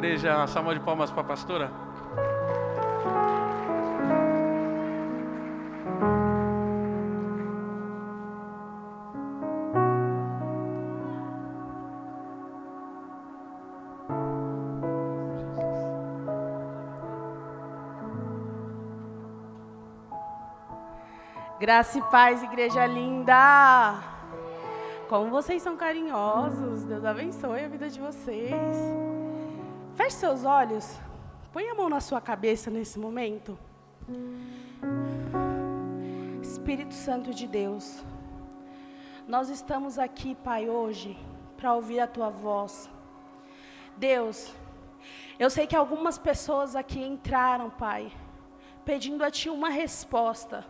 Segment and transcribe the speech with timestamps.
[0.00, 1.70] igreja uma salva de palmas para a pastora?
[21.60, 24.02] Graça e paz, igreja linda.
[25.10, 26.84] Como vocês são carinhosos.
[26.84, 29.09] Deus abençoe a vida de vocês.
[30.00, 30.98] Feche seus olhos.
[31.52, 33.58] Põe a mão na sua cabeça nesse momento.
[36.40, 38.02] Espírito Santo de Deus,
[39.28, 41.18] nós estamos aqui, Pai, hoje
[41.54, 42.88] para ouvir a tua voz.
[43.94, 44.54] Deus,
[45.38, 48.10] eu sei que algumas pessoas aqui entraram, Pai,
[48.86, 50.64] pedindo a Ti uma resposta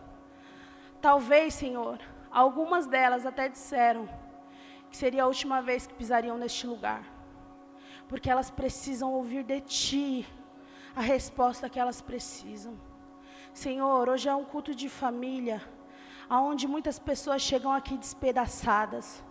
[1.01, 4.09] Talvez, Senhor, algumas delas até disseram
[4.89, 7.20] que seria a última vez que pisariam neste lugar,
[8.11, 10.27] porque elas precisam ouvir de Ti
[10.93, 12.77] a resposta que elas precisam.
[13.53, 15.61] Senhor, hoje é um culto de família,
[16.29, 19.23] aonde muitas pessoas chegam aqui despedaçadas.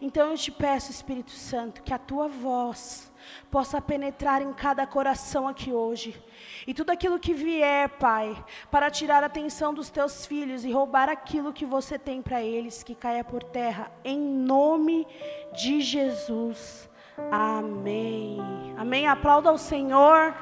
[0.00, 3.12] Então eu te peço, Espírito Santo, que a tua voz
[3.50, 6.22] possa penetrar em cada coração aqui hoje.
[6.64, 11.08] E tudo aquilo que vier, Pai, para tirar a atenção dos teus filhos e roubar
[11.08, 15.04] aquilo que você tem para eles, que caia por terra, em nome
[15.56, 16.88] de Jesus.
[17.30, 18.38] Amém.
[18.78, 19.06] Amém.
[19.06, 20.34] Aplauda ao Senhor.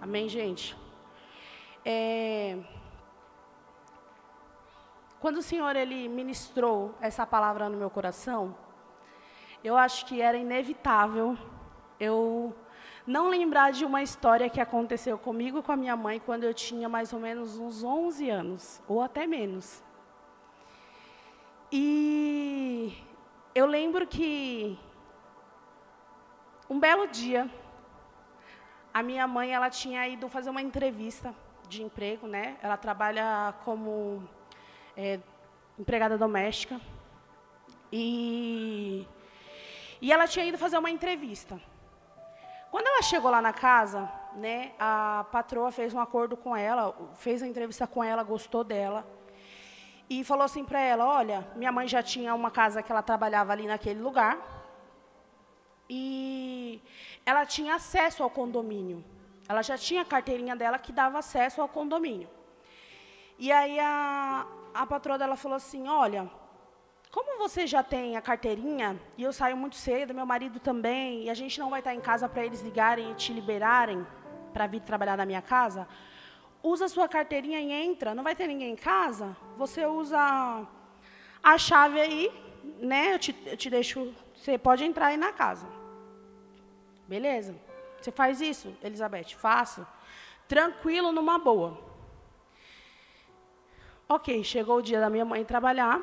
[0.00, 0.76] Amém, gente.
[1.84, 2.58] É...
[5.20, 8.54] Quando o Senhor ele ministrou essa palavra no meu coração,
[9.64, 11.36] eu acho que era inevitável
[11.98, 12.54] eu
[13.06, 16.88] não lembrar de uma história que aconteceu comigo com a minha mãe quando eu tinha
[16.88, 19.82] mais ou menos uns 11 anos, ou até menos.
[21.70, 22.96] E
[23.54, 24.78] eu lembro que
[26.70, 27.50] um belo dia
[28.96, 31.34] a minha mãe ela tinha ido fazer uma entrevista
[31.68, 32.56] de emprego, né?
[32.62, 34.26] Ela trabalha como
[34.96, 35.20] é,
[35.78, 36.80] empregada doméstica.
[37.92, 39.06] E,
[40.00, 41.60] e ela tinha ido fazer uma entrevista.
[42.70, 47.42] Quando ela chegou lá na casa, né, a patroa fez um acordo com ela, fez
[47.42, 49.06] a entrevista com ela, gostou dela.
[50.08, 53.52] E falou assim para ela: Olha, minha mãe já tinha uma casa que ela trabalhava
[53.52, 54.38] ali naquele lugar.
[55.88, 56.82] E
[57.24, 59.04] ela tinha acesso ao condomínio.
[59.48, 62.28] Ela já tinha a carteirinha dela que dava acesso ao condomínio.
[63.38, 66.30] E aí a, a patroa dela falou assim: Olha,
[67.10, 71.30] como você já tem a carteirinha e eu saio muito cedo, meu marido também, e
[71.30, 74.06] a gente não vai estar em casa para eles ligarem e te liberarem
[74.52, 75.86] para vir trabalhar na minha casa,
[76.72, 78.14] usa sua carteirinha e entra.
[78.14, 79.36] Não vai ter ninguém em casa?
[79.56, 80.66] Você usa
[81.42, 82.32] a chave aí,
[82.80, 83.14] né?
[83.14, 84.12] Eu te, eu te deixo.
[84.34, 85.66] Você pode entrar aí na casa.
[87.06, 87.54] Beleza?
[88.00, 89.30] Você faz isso, Elizabeth?
[89.36, 89.86] Faço.
[90.48, 91.78] Tranquilo, numa boa.
[94.08, 95.98] Ok, chegou o dia da minha mãe trabalhar.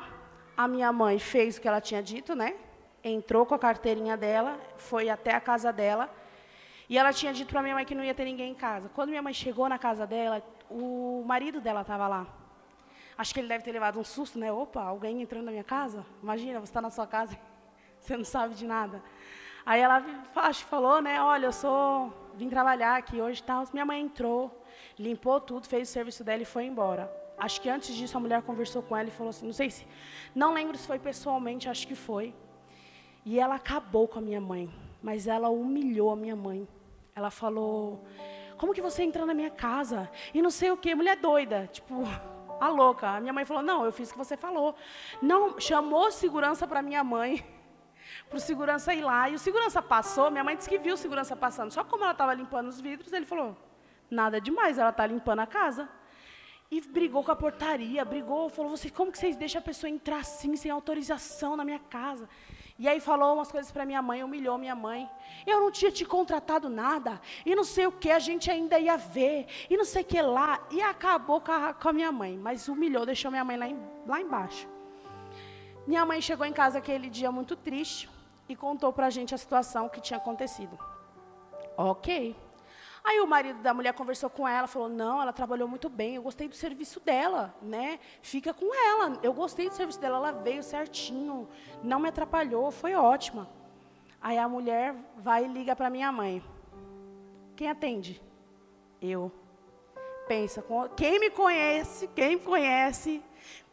[0.56, 2.54] A minha mãe fez o que ela tinha dito, né?
[3.02, 6.08] Entrou com a carteirinha dela, foi até a casa dela.
[6.88, 8.90] E ela tinha dito para minha mãe que não ia ter ninguém em casa.
[8.94, 12.26] Quando minha mãe chegou na casa dela, o marido dela estava lá.
[13.16, 14.52] Acho que ele deve ter levado um susto, né?
[14.52, 16.04] Opa, alguém entrando na minha casa?
[16.22, 17.38] Imagina, você está na sua casa,
[18.00, 19.02] você não sabe de nada.
[19.64, 20.04] Aí ela
[20.36, 21.22] acho falou, né?
[21.22, 23.64] Olha, eu sou vim trabalhar aqui hoje, tal.
[23.72, 24.62] Minha mãe entrou,
[24.98, 27.10] limpou tudo, fez o serviço dela e foi embora.
[27.38, 29.86] Acho que antes disso a mulher conversou com ela e falou assim, não sei se,
[30.34, 32.34] não lembro se foi pessoalmente, acho que foi.
[33.24, 34.70] E ela acabou com a minha mãe,
[35.02, 36.68] mas ela humilhou a minha mãe.
[37.14, 38.04] Ela falou,
[38.56, 40.10] como que você entrou na minha casa?
[40.32, 42.04] E não sei o que, mulher doida, tipo,
[42.60, 43.08] a louca.
[43.08, 44.74] A minha mãe falou, não, eu fiz o que você falou.
[45.20, 47.44] Não, chamou segurança para minha mãe,
[48.28, 49.28] para o segurança ir lá.
[49.28, 51.70] E o segurança passou, minha mãe disse que viu o segurança passando.
[51.70, 53.56] Só como ela estava limpando os vidros, ele falou,
[54.10, 55.88] nada demais, ela está limpando a casa.
[56.70, 60.56] E brigou com a portaria, brigou, falou, como que vocês deixam a pessoa entrar assim,
[60.56, 62.28] sem autorização na minha casa?
[62.76, 65.08] E aí falou umas coisas para minha mãe, humilhou minha mãe.
[65.46, 68.96] Eu não tinha te contratado nada, e não sei o que, a gente ainda ia
[68.96, 70.60] ver, e não sei o que lá.
[70.70, 73.78] E acabou com a, com a minha mãe, mas humilhou, deixou minha mãe lá, em,
[74.06, 74.68] lá embaixo.
[75.86, 78.10] Minha mãe chegou em casa aquele dia muito triste
[78.48, 80.76] e contou para a gente a situação que tinha acontecido.
[81.76, 82.34] Ok.
[83.04, 86.22] Aí o marido da mulher conversou com ela, falou: "Não, ela trabalhou muito bem, eu
[86.22, 88.00] gostei do serviço dela, né?
[88.22, 89.18] Fica com ela.
[89.22, 91.46] Eu gostei do serviço dela, ela veio certinho,
[91.82, 93.46] não me atrapalhou, foi ótima".
[94.20, 96.42] Aí a mulher vai e liga para minha mãe.
[97.54, 98.22] Quem atende?
[99.02, 99.30] Eu.
[100.26, 100.64] Pensa,
[100.96, 103.22] quem me conhece, quem me conhece,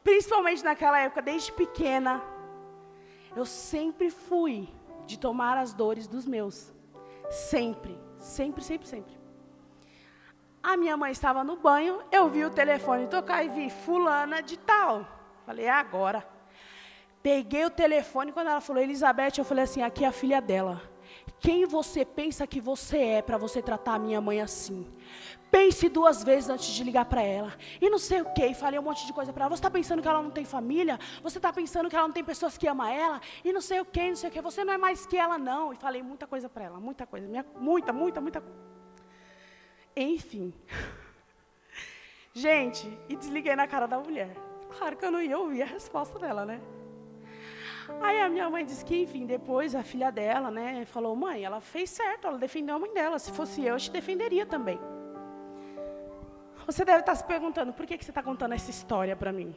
[0.03, 2.21] principalmente naquela época, desde pequena,
[3.33, 4.67] Eu sempre fui
[5.05, 6.73] de tomar as dores dos meus.
[7.29, 9.20] Sempre, sempre, sempre, sempre.
[10.63, 14.57] A minha mãe estava no banho, eu vi o telefone tocar e vi fulana de
[14.57, 15.07] tal.
[15.45, 16.25] Falei, é agora.
[17.23, 20.81] Peguei o telefone, quando ela falou Elizabeth, eu falei assim, aqui é a filha dela.
[21.39, 24.87] Quem você pensa que você é para você tratar a minha mãe assim?
[25.49, 27.53] Pense duas vezes antes de ligar para ela.
[27.81, 29.49] E não sei o que, falei um monte de coisa para ela.
[29.49, 30.99] Você está pensando que ela não tem família?
[31.23, 33.19] Você está pensando que ela não tem pessoas que amam ela?
[33.43, 34.41] E não sei o que, não sei o que.
[34.41, 35.73] Você não é mais que ela, não.
[35.73, 37.27] E falei muita coisa para ela, muita coisa.
[37.27, 38.80] Minha, muita, muita, muita coisa.
[39.95, 40.53] Enfim.
[42.33, 44.35] Gente, e desliguei na cara da mulher.
[44.77, 46.61] Claro que eu não ia ouvir a resposta dela, né?
[47.99, 51.59] Aí a minha mãe disse que, enfim, depois a filha dela, né, falou: mãe, ela
[51.59, 53.19] fez certo, ela defendeu a mãe dela.
[53.19, 54.79] Se fosse eu, eu te defenderia também.
[56.65, 59.53] Você deve estar se perguntando, por que, que você está contando essa história para mim?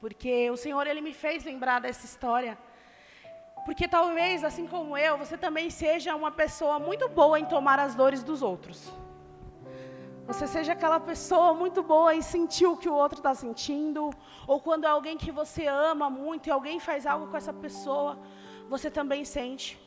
[0.00, 2.58] Porque o Senhor, Ele me fez lembrar dessa história.
[3.64, 7.94] Porque talvez, assim como eu, você também seja uma pessoa muito boa em tomar as
[7.94, 8.92] dores dos outros.
[10.26, 14.10] Você seja aquela pessoa muito boa em sentir o que o outro está sentindo,
[14.46, 18.18] ou quando é alguém que você ama muito e alguém faz algo com essa pessoa,
[18.68, 19.78] você também sente.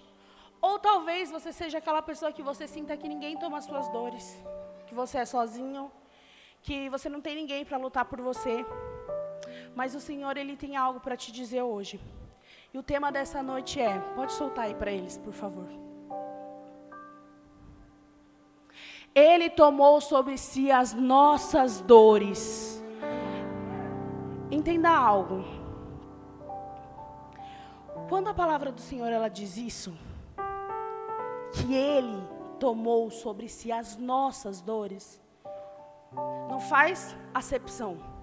[0.61, 4.25] Ou talvez você seja aquela pessoa que você sinta que ninguém toma as suas dores
[4.87, 5.91] que você é sozinho,
[6.63, 8.65] que você não tem ninguém para lutar por você.
[9.75, 11.99] Mas o Senhor, Ele tem algo para te dizer hoje.
[12.73, 15.67] E o tema dessa noite é: pode soltar aí para eles, por favor.
[19.15, 22.83] Ele tomou sobre si as nossas dores.
[24.51, 25.43] Entenda algo.
[28.07, 29.97] Quando a palavra do Senhor ela diz isso,
[31.53, 32.21] que ele
[32.59, 35.19] tomou sobre si as nossas dores.
[36.49, 38.16] Não faz acepção.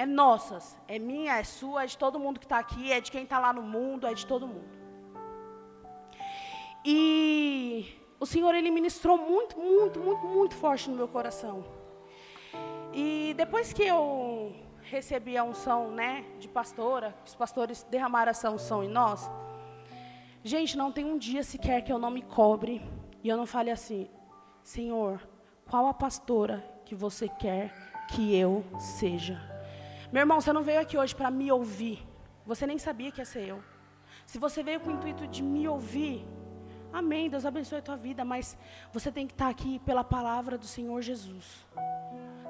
[0.00, 3.12] É nossas, é minha, é sua, é de todo mundo que está aqui, é de
[3.12, 4.64] quem está lá no mundo, é de todo mundo.
[6.82, 11.66] E o Senhor, Ele ministrou muito, muito, muito, muito forte no meu coração.
[12.94, 18.82] E depois que eu recebi a unção, né, de pastora, os pastores derramaram essa unção
[18.82, 19.30] em nós,
[20.42, 22.80] gente, não tem um dia sequer que eu não me cobre
[23.22, 24.08] e eu não fale assim,
[24.62, 25.20] Senhor,
[25.68, 27.70] qual a pastora que você quer
[28.08, 29.59] que eu seja?
[30.12, 32.04] Meu irmão, você não veio aqui hoje para me ouvir.
[32.44, 33.62] Você nem sabia que ia ser eu.
[34.26, 36.26] Se você veio com o intuito de me ouvir,
[36.92, 38.56] amém, Deus abençoe a tua vida, mas
[38.92, 41.64] você tem que estar aqui pela palavra do Senhor Jesus.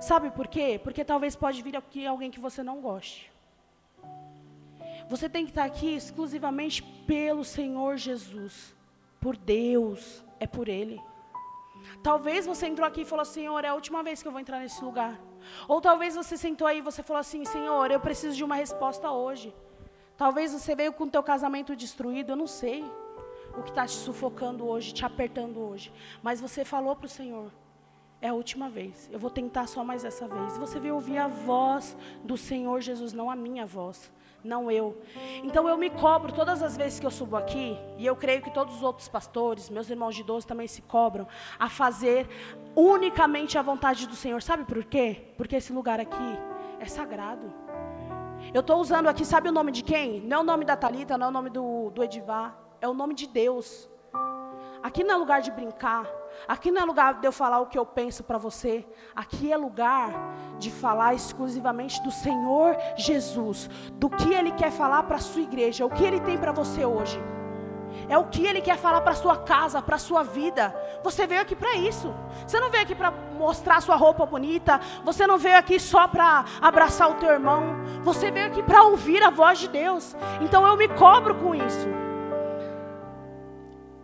[0.00, 0.80] Sabe por quê?
[0.82, 3.30] Porque talvez pode vir aqui alguém que você não goste.
[5.08, 8.74] Você tem que estar aqui exclusivamente pelo Senhor Jesus,
[9.20, 10.98] por Deus é por Ele.
[12.02, 14.60] Talvez você entrou aqui e falou, Senhor, é a última vez que eu vou entrar
[14.60, 15.20] nesse lugar.
[15.68, 19.10] Ou talvez você sentou aí e você falou assim, Senhor, eu preciso de uma resposta
[19.10, 19.54] hoje.
[20.16, 22.84] Talvez você veio com o teu casamento destruído, eu não sei
[23.56, 25.92] o que está te sufocando hoje, te apertando hoje.
[26.22, 27.50] Mas você falou para o Senhor,
[28.20, 30.58] é a última vez, eu vou tentar só mais essa vez.
[30.58, 34.12] Você veio ouvir a voz do Senhor Jesus, não a minha voz
[34.44, 35.00] não eu.
[35.42, 38.50] Então eu me cobro todas as vezes que eu subo aqui, e eu creio que
[38.50, 41.26] todos os outros pastores, meus irmãos de idoso também se cobram,
[41.58, 42.28] a fazer
[42.74, 44.42] unicamente a vontade do Senhor.
[44.42, 45.32] Sabe por quê?
[45.36, 46.38] Porque esse lugar aqui
[46.78, 47.52] é sagrado.
[48.54, 50.20] Eu estou usando aqui, sabe o nome de quem?
[50.22, 52.94] Não é o nome da Talita, não é o nome do, do Edivar, é o
[52.94, 53.88] nome de Deus.
[54.82, 56.06] Aqui não é lugar de brincar.
[56.48, 58.86] Aqui não é lugar de eu falar o que eu penso para você.
[59.14, 60.10] Aqui é lugar
[60.58, 65.84] de falar exclusivamente do Senhor Jesus, do que Ele quer falar para a sua igreja,
[65.84, 67.20] o que Ele tem para você hoje.
[68.08, 70.74] É o que Ele quer falar para sua casa, para sua vida.
[71.02, 72.14] Você veio aqui para isso.
[72.46, 74.80] Você não veio aqui para mostrar sua roupa bonita.
[75.04, 77.62] Você não veio aqui só para abraçar o teu irmão.
[78.02, 80.16] Você veio aqui para ouvir a voz de Deus.
[80.40, 82.09] Então eu me cobro com isso.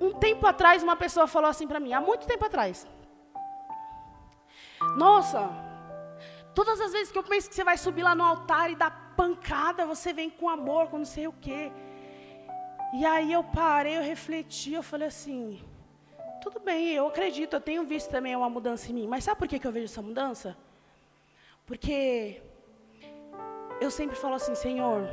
[0.00, 2.86] Um tempo atrás, uma pessoa falou assim para mim, há muito tempo atrás.
[4.96, 5.48] Nossa,
[6.54, 9.14] todas as vezes que eu penso que você vai subir lá no altar e dar
[9.16, 11.72] pancada, você vem com amor, com não sei o quê.
[12.94, 15.60] E aí eu parei, eu refleti, eu falei assim,
[16.40, 19.06] tudo bem, eu acredito, eu tenho visto também uma mudança em mim.
[19.08, 20.56] Mas sabe por que, que eu vejo essa mudança?
[21.66, 22.40] Porque
[23.80, 25.08] eu sempre falo assim, Senhor,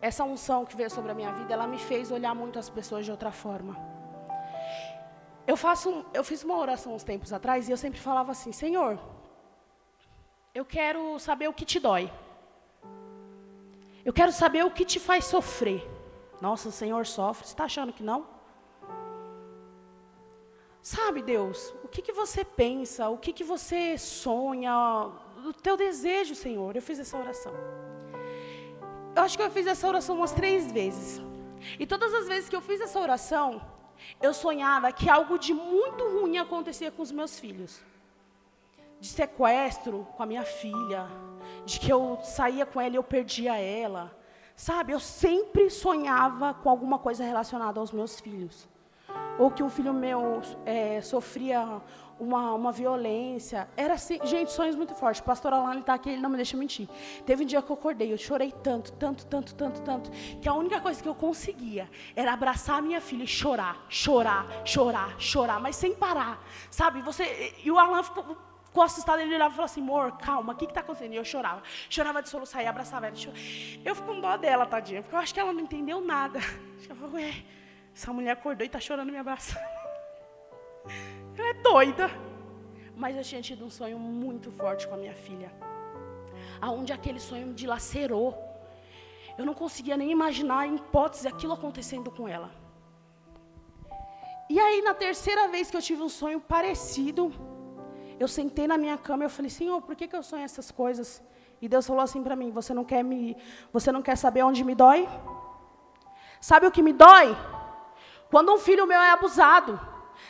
[0.00, 3.04] essa unção que veio sobre a minha vida, ela me fez olhar muito as pessoas
[3.04, 3.76] de outra forma.
[5.46, 8.98] Eu faço, eu fiz uma oração uns tempos atrás e eu sempre falava assim: Senhor,
[10.54, 12.12] eu quero saber o que te dói.
[14.04, 15.86] Eu quero saber o que te faz sofrer.
[16.40, 17.46] Nossa, o Senhor sofre.
[17.46, 18.26] Você está achando que não?
[20.80, 24.72] Sabe, Deus, o que, que você pensa, o que, que você sonha,
[25.44, 26.74] o teu desejo, Senhor.
[26.74, 27.52] Eu fiz essa oração
[29.18, 31.20] eu acho que eu fiz essa oração umas três vezes.
[31.78, 33.60] E todas as vezes que eu fiz essa oração,
[34.22, 37.82] eu sonhava que algo de muito ruim acontecia com os meus filhos.
[39.00, 41.08] De sequestro com a minha filha,
[41.66, 44.16] de que eu saía com ela e eu perdia ela.
[44.54, 48.68] Sabe, eu sempre sonhava com alguma coisa relacionada aos meus filhos.
[49.38, 51.80] Ou que um filho meu é, sofria
[52.18, 53.68] uma, uma violência.
[53.76, 55.20] Era assim, gente, sonhos muito fortes.
[55.20, 56.88] O pastor Alane está aqui, ele não me deixa mentir.
[57.24, 60.10] Teve um dia que eu acordei, eu chorei tanto, tanto, tanto, tanto, tanto,
[60.40, 64.46] que a única coisa que eu conseguia era abraçar a minha filha e chorar, chorar,
[64.64, 66.42] chorar, chorar, mas sem parar.
[66.70, 67.54] Sabe, você.
[67.62, 70.64] E o Alan ficou, ficou assustado, ele olhava e falou assim: amor, calma, o que
[70.64, 71.12] está acontecendo?
[71.12, 71.62] E eu chorava.
[71.88, 73.16] Chorava de soluçar e abraçava ela.
[73.84, 76.40] Eu fico com dó dela, tadinha, porque eu acho que ela não entendeu nada.
[76.88, 77.44] Eu ué,
[77.98, 79.68] essa mulher acordou e está chorando me abraçando.
[81.36, 82.06] Ela é doida.
[83.02, 85.50] Mas eu tinha tido um sonho muito forte com a minha filha.
[86.60, 88.28] Aonde aquele sonho me dilacerou.
[89.36, 92.50] Eu não conseguia nem imaginar em hipótese aquilo acontecendo com ela.
[94.48, 97.32] E aí, na terceira vez que eu tive um sonho parecido,
[98.22, 100.70] eu sentei na minha cama e eu falei, Senhor, por que, que eu sonho essas
[100.70, 101.20] coisas?
[101.60, 103.36] E Deus falou assim para mim, você não quer me,
[103.72, 105.08] você não quer saber onde me dói?
[106.40, 107.36] Sabe o que me dói?
[108.30, 109.80] Quando um filho meu é abusado.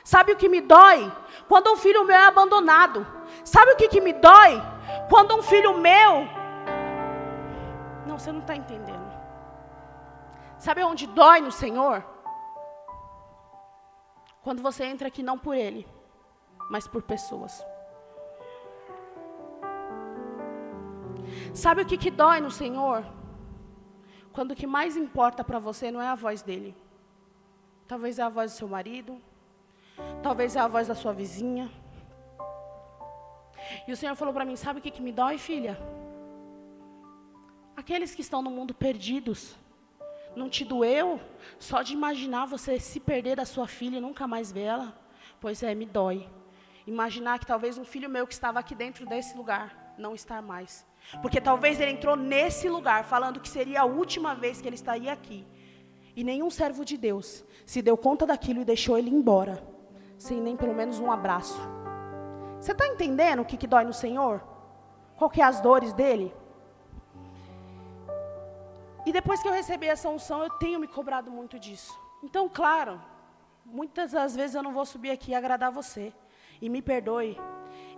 [0.04, 1.12] Sabe o que me dói?
[1.48, 3.06] Quando um filho meu é abandonado.
[3.44, 4.62] Sabe o que, que me dói?
[5.08, 6.26] Quando um filho meu.
[8.06, 9.08] Não, você não está entendendo.
[10.58, 12.04] Sabe onde dói no Senhor?
[14.42, 15.86] Quando você entra aqui não por Ele,
[16.70, 17.64] mas por pessoas.
[21.52, 23.04] Sabe o que, que dói no Senhor?
[24.32, 26.74] Quando o que mais importa para você não é a voz dele.
[27.88, 29.20] Talvez é a voz do seu marido,
[30.22, 31.70] Talvez é a voz da sua vizinha.
[33.86, 35.78] E o Senhor falou para mim: Sabe o que, que me dói, filha?
[37.76, 39.56] Aqueles que estão no mundo perdidos.
[40.36, 41.20] Não te doeu
[41.58, 44.92] só de imaginar você se perder da sua filha e nunca mais vê-la?
[45.40, 46.28] Pois é, me dói.
[46.86, 50.86] Imaginar que talvez um filho meu que estava aqui dentro desse lugar não está mais.
[51.22, 55.12] Porque talvez ele entrou nesse lugar falando que seria a última vez que ele estaria
[55.12, 55.44] aqui.
[56.18, 59.62] E nenhum servo de Deus se deu conta daquilo e deixou ele embora
[60.18, 61.60] sem nem pelo menos um abraço.
[62.60, 64.42] Você está entendendo o que, que dói no Senhor?
[65.16, 66.34] Qual que é as dores dele?
[69.06, 71.96] E depois que eu recebi essa unção, eu tenho me cobrado muito disso.
[72.20, 73.00] Então, claro,
[73.64, 76.12] muitas das vezes eu não vou subir aqui e agradar você.
[76.60, 77.38] E me perdoe,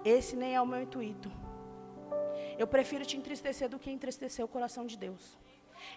[0.04, 1.32] esse nem é o meu intuito.
[2.58, 5.38] Eu prefiro te entristecer do que entristecer o coração de Deus.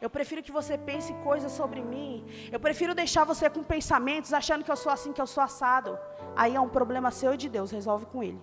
[0.01, 2.25] Eu prefiro que você pense coisas sobre mim.
[2.51, 5.97] Eu prefiro deixar você com pensamentos achando que eu sou assim, que eu sou assado.
[6.35, 8.41] Aí é um problema seu e de Deus, resolve com ele.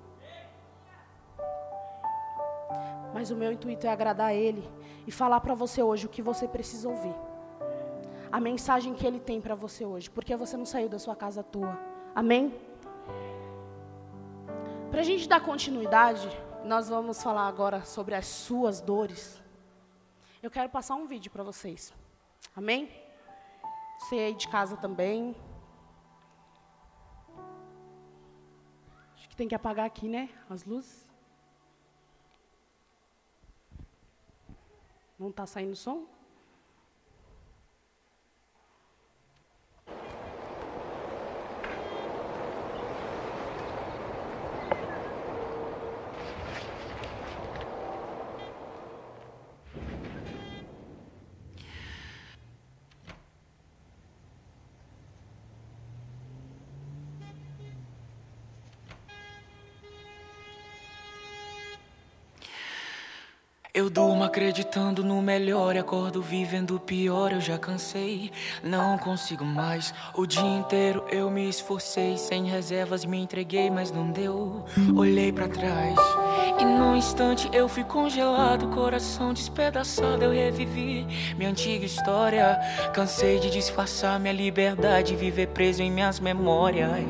[3.13, 4.69] Mas o meu intuito é agradar a ele
[5.07, 7.15] e falar para você hoje o que você precisa ouvir.
[8.31, 11.41] A mensagem que ele tem para você hoje, porque você não saiu da sua casa
[11.41, 11.79] à toa.
[12.15, 12.55] Amém?
[14.91, 16.29] Para a gente dar continuidade,
[16.65, 19.43] nós vamos falar agora sobre as suas dores.
[20.43, 21.93] Eu quero passar um vídeo para vocês.
[22.57, 22.91] Amém?
[23.99, 25.37] Você aí de casa também.
[29.15, 30.31] Acho que tem que apagar aqui, né?
[30.49, 31.07] As luzes.
[35.19, 36.07] Não está saindo som?
[63.81, 67.33] Eu durmo acreditando no melhor e acordo vivendo o pior.
[67.33, 68.31] Eu já cansei,
[68.63, 69.95] não consigo mais.
[70.15, 74.67] O dia inteiro eu me esforcei, sem reservas me entreguei, mas não deu.
[74.95, 75.99] Olhei para trás
[76.59, 80.25] e num instante eu fui congelado, coração despedaçado.
[80.25, 81.07] Eu revivi
[81.39, 82.61] minha antiga história.
[82.93, 87.01] Cansei de disfarçar minha liberdade, viver preso em minhas memórias.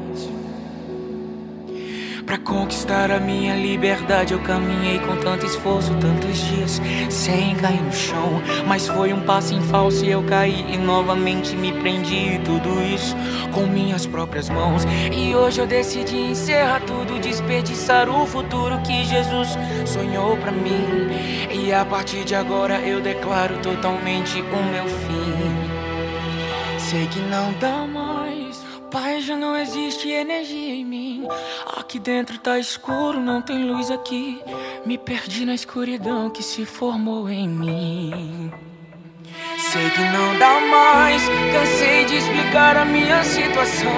[2.30, 7.92] Para conquistar a minha liberdade, eu caminhei com tanto esforço, tantos dias sem cair no
[7.92, 8.40] chão.
[8.68, 12.40] Mas foi um passo em falso e eu caí e novamente me prendi.
[12.44, 13.16] Tudo isso
[13.52, 14.84] com minhas próprias mãos.
[15.12, 19.48] E hoje eu decidi encerrar tudo, desperdiçar o futuro que Jesus
[19.84, 21.08] sonhou para mim.
[21.50, 26.78] E a partir de agora eu declaro totalmente o meu fim.
[26.78, 28.09] Sei que não dá mais.
[28.90, 31.28] Pai, já não existe energia em mim.
[31.76, 34.42] Aqui dentro tá escuro, não tem luz aqui.
[34.84, 38.52] Me perdi na escuridão que se formou em mim.
[39.58, 43.92] Sei que não dá mais, cansei de explicar a minha situação.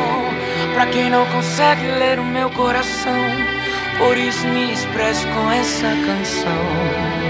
[0.75, 3.31] Pra quem não consegue ler o meu coração,
[3.99, 7.22] por isso me expresso com essa canção.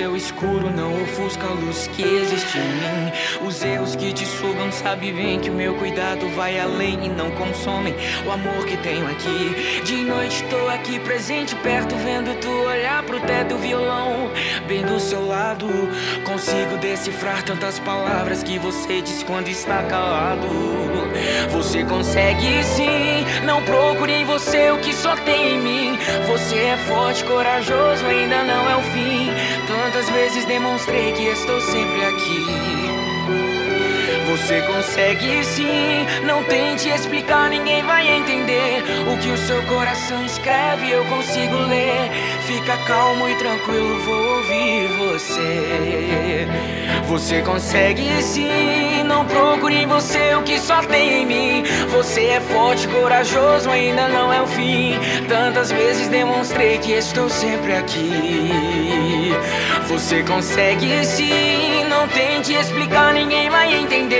[0.00, 3.46] Seu escuro não ofusca a luz que existe em mim.
[3.46, 7.30] Os erros que te sugam, sabe bem que o meu cuidado vai além e não
[7.32, 7.94] consomem
[8.26, 9.82] o amor que tenho aqui.
[9.84, 14.30] De noite tô aqui presente, perto, vendo tu olhar pro teto e o violão
[14.66, 15.66] bem do seu lado.
[16.24, 20.48] Consigo decifrar tantas palavras que você diz quando está calado.
[21.50, 25.98] Você consegue sim, não procure em você o que só tem em mim.
[26.26, 29.30] Você é forte, corajoso ainda não é o fim.
[29.92, 32.69] Tantas vezes demonstrei que estou sempre aqui.
[34.30, 38.80] Você consegue sim, não tente explicar, ninguém vai entender.
[39.12, 42.10] O que o seu coração escreve, eu consigo ler.
[42.46, 46.46] Fica calmo e tranquilo, vou ouvir você.
[47.08, 51.64] Você consegue sim, não procure em você o que só tem em mim.
[51.90, 54.96] Você é forte, corajoso, ainda não é o fim.
[55.28, 59.32] Tantas vezes demonstrei que estou sempre aqui.
[59.88, 64.19] Você consegue sim, não tente explicar, ninguém vai entender.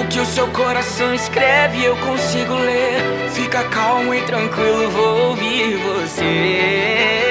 [0.00, 3.30] O que o seu coração escreve, eu consigo ler.
[3.32, 7.25] Fica calmo e tranquilo, vou ouvir você.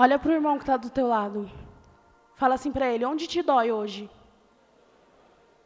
[0.00, 1.50] Olha para o irmão que está do teu lado.
[2.36, 4.08] Fala assim para ele: onde te dói hoje?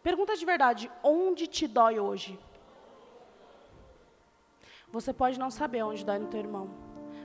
[0.03, 2.39] Pergunta de verdade: onde te dói hoje?
[4.91, 6.71] Você pode não saber onde dói no teu irmão,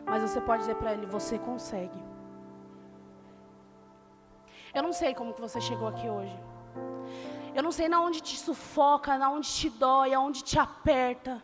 [0.05, 1.97] mas você pode dizer para ele: você consegue.
[4.73, 6.37] Eu não sei como que você chegou aqui hoje.
[7.55, 11.41] Eu não sei na onde te sufoca, na onde te dói, aonde te aperta.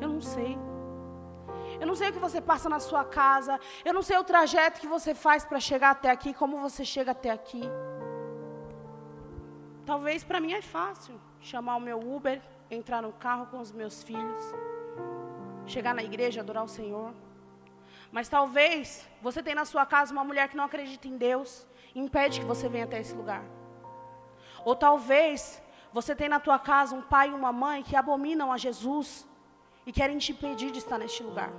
[0.00, 0.58] Eu não sei.
[1.80, 3.60] Eu não sei o que você passa na sua casa.
[3.84, 7.10] Eu não sei o trajeto que você faz para chegar até aqui, como você chega
[7.12, 7.62] até aqui.
[9.84, 14.02] Talvez para mim é fácil chamar o meu Uber, entrar no carro com os meus
[14.02, 14.42] filhos,
[15.64, 17.12] chegar na igreja, adorar o Senhor.
[18.10, 22.00] Mas talvez você tenha na sua casa uma mulher que não acredita em Deus e
[22.00, 23.44] impede que você venha até esse lugar.
[24.64, 25.62] Ou talvez
[25.92, 29.26] você tenha na tua casa um pai e uma mãe que abominam a Jesus
[29.86, 31.52] e querem te impedir de estar neste lugar.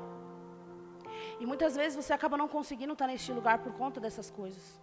[1.39, 4.81] E muitas vezes você acaba não conseguindo estar neste lugar por conta dessas coisas.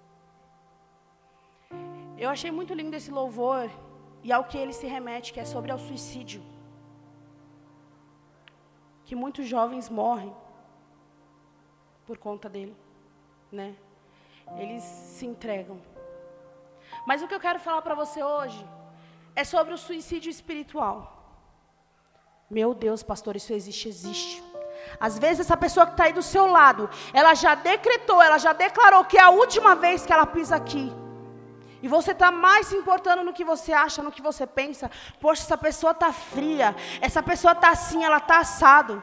[2.16, 3.68] Eu achei muito lindo esse louvor
[4.22, 6.42] e ao que ele se remete, que é sobre o suicídio.
[9.04, 10.34] Que muitos jovens morrem
[12.06, 12.76] por conta dele,
[13.52, 13.74] né?
[14.56, 15.80] Eles se entregam.
[17.06, 18.64] Mas o que eu quero falar para você hoje
[19.34, 21.13] é sobre o suicídio espiritual.
[22.54, 24.34] Meu Deus, pastor, isso existe, existe.
[25.00, 28.52] Às vezes essa pessoa que está aí do seu lado, ela já decretou, ela já
[28.52, 30.92] declarou que é a última vez que ela pisa aqui.
[31.82, 34.88] E você está mais se importando no que você acha, no que você pensa.
[35.20, 39.02] Poxa, essa pessoa está fria, essa pessoa está assim, ela está assado.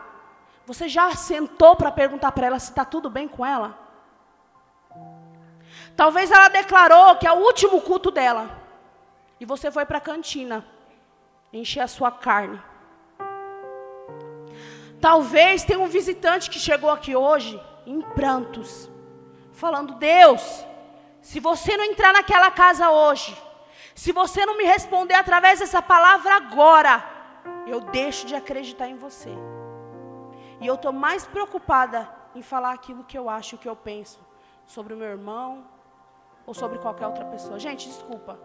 [0.65, 3.77] Você já sentou para perguntar para ela se está tudo bem com ela?
[5.97, 8.49] Talvez ela declarou que é o último culto dela.
[9.41, 10.65] E você foi para a cantina
[11.51, 12.70] encher a sua carne.
[15.01, 18.89] Talvez tenha um visitante que chegou aqui hoje em prantos,
[19.51, 20.63] falando: Deus,
[21.19, 23.35] se você não entrar naquela casa hoje,
[23.95, 27.03] se você não me responder através dessa palavra agora,
[27.65, 29.31] eu deixo de acreditar em você.
[30.59, 34.19] E eu estou mais preocupada em falar aquilo que eu acho, o que eu penso
[34.67, 35.65] sobre o meu irmão
[36.45, 37.59] ou sobre qualquer outra pessoa.
[37.59, 38.39] Gente, desculpa.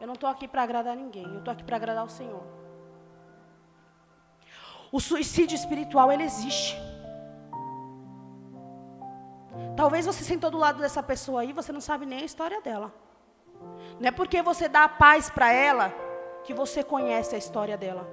[0.00, 2.57] Eu não estou aqui para agradar ninguém, eu estou aqui para agradar o Senhor.
[4.90, 6.76] O suicídio espiritual, ele existe.
[9.76, 12.92] Talvez você sentou do lado dessa pessoa aí, você não sabe nem a história dela.
[14.00, 15.92] Não é porque você dá paz para ela
[16.44, 18.08] que você conhece a história dela.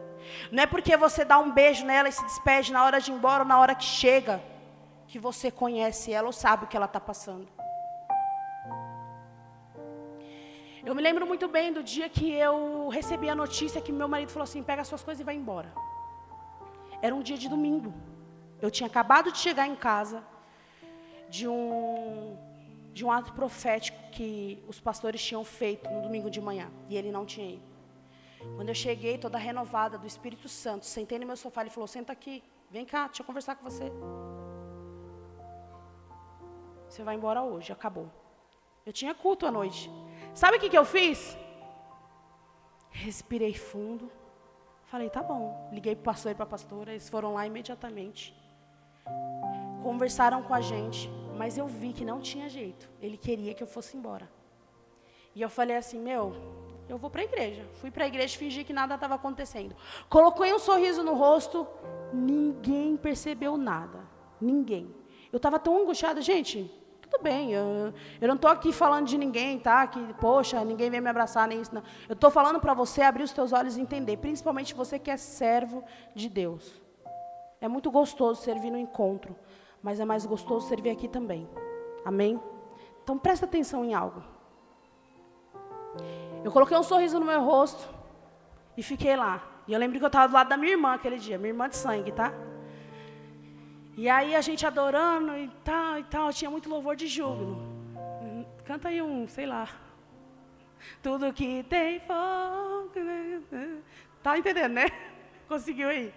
[0.51, 3.15] Não é porque você dá um beijo nela e se despede na hora de ir
[3.15, 4.41] embora ou na hora que chega
[5.07, 7.47] que você conhece ela ou sabe o que ela está passando.
[10.83, 14.31] Eu me lembro muito bem do dia que eu recebi a notícia que meu marido
[14.31, 15.71] falou assim: pega suas coisas e vai embora.
[17.01, 17.93] Era um dia de domingo.
[18.61, 20.23] Eu tinha acabado de chegar em casa
[21.29, 22.37] de um
[22.93, 27.11] de um ato profético que os pastores tinham feito no domingo de manhã e ele
[27.11, 27.63] não tinha ido.
[28.55, 32.13] Quando eu cheguei, toda renovada do Espírito Santo, sentei no meu sofá, ele falou: Senta
[32.13, 33.91] aqui, vem cá, deixa eu conversar com você.
[36.87, 38.09] Você vai embora hoje, acabou.
[38.85, 39.91] Eu tinha culto à noite.
[40.33, 41.37] Sabe o que, que eu fiz?
[42.91, 44.09] Respirei fundo.
[44.85, 45.69] Falei, tá bom.
[45.71, 48.35] Liguei para o pastor e para a pastora, eles foram lá imediatamente.
[49.83, 52.89] Conversaram com a gente, mas eu vi que não tinha jeito.
[53.01, 54.29] Ele queria que eu fosse embora.
[55.35, 56.33] E eu falei assim, meu,
[56.87, 57.65] eu vou para a igreja.
[57.73, 59.75] Fui para a igreja, fingi que nada estava acontecendo.
[60.07, 61.67] Coloquei um sorriso no rosto,
[62.13, 63.99] ninguém percebeu nada.
[64.39, 64.93] Ninguém.
[65.31, 66.71] Eu estava tão angustiada, gente.
[67.15, 69.87] Tudo bem, eu, eu não estou aqui falando de ninguém, tá?
[69.87, 71.81] Que, poxa, ninguém vem me abraçar, nem isso, não.
[72.09, 75.15] Eu estou falando para você abrir os teus olhos e entender, principalmente você que é
[75.15, 75.81] servo
[76.13, 76.81] de Deus.
[77.61, 79.33] É muito gostoso servir no encontro,
[79.81, 81.47] mas é mais gostoso servir aqui também.
[82.03, 82.37] Amém?
[83.01, 84.21] Então presta atenção em algo.
[86.43, 87.87] Eu coloquei um sorriso no meu rosto
[88.75, 89.41] e fiquei lá.
[89.69, 91.69] E eu lembro que eu estava do lado da minha irmã aquele dia, minha irmã
[91.69, 92.33] de sangue, tá?
[93.97, 97.57] E aí a gente adorando e tal e tal, tinha muito louvor de júbilo.
[98.65, 99.69] Canta aí um, sei lá.
[101.01, 102.91] Tudo que tem fogo.
[104.21, 104.85] Tá entendendo, né?
[105.47, 106.13] Conseguiu aí?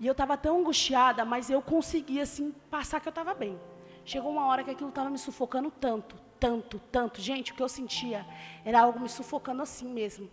[0.00, 3.60] E eu estava tão angustiada, mas eu conseguia assim passar que eu estava bem.
[4.04, 7.20] Chegou uma hora que aquilo estava me sufocando tanto, tanto, tanto.
[7.20, 8.26] Gente, o que eu sentia
[8.64, 10.28] era algo me sufocando assim mesmo.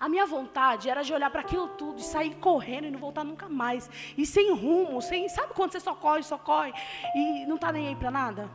[0.00, 3.24] A minha vontade era de olhar para aquilo tudo e sair correndo e não voltar
[3.24, 3.90] nunca mais.
[4.16, 5.28] E sem rumo, sem.
[5.28, 6.72] Sabe quando você só corre, só corre
[7.14, 8.50] e não está nem aí para nada?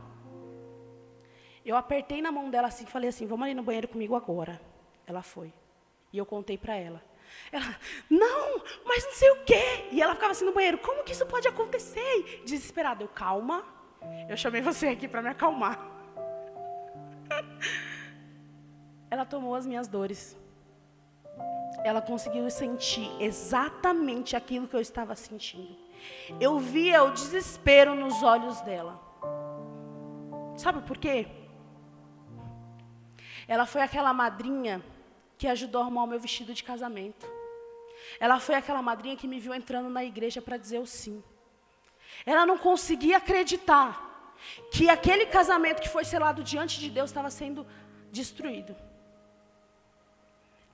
[1.64, 4.60] Eu apertei na mão dela assim e falei assim: vamos ali no banheiro comigo agora.
[5.06, 5.52] Ela foi.
[6.12, 7.02] E eu contei para ela.
[7.50, 7.76] Ela,
[8.08, 9.88] não, mas não sei o quê.
[9.90, 12.42] E ela ficava assim no banheiro: como que isso pode acontecer?
[12.44, 13.02] Desesperada.
[13.02, 13.64] Eu, calma.
[14.28, 15.78] Eu chamei você aqui para me acalmar.
[19.10, 20.36] Ela tomou as minhas dores.
[21.82, 25.76] Ela conseguiu sentir exatamente aquilo que eu estava sentindo.
[26.40, 29.00] Eu via o desespero nos olhos dela.
[30.56, 31.26] Sabe por quê?
[33.48, 34.82] Ela foi aquela madrinha
[35.36, 37.26] que ajudou a arrumar o meu vestido de casamento.
[38.20, 41.22] Ela foi aquela madrinha que me viu entrando na igreja para dizer o sim.
[42.24, 44.32] Ela não conseguia acreditar
[44.70, 47.66] que aquele casamento que foi selado diante de Deus estava sendo
[48.10, 48.74] destruído.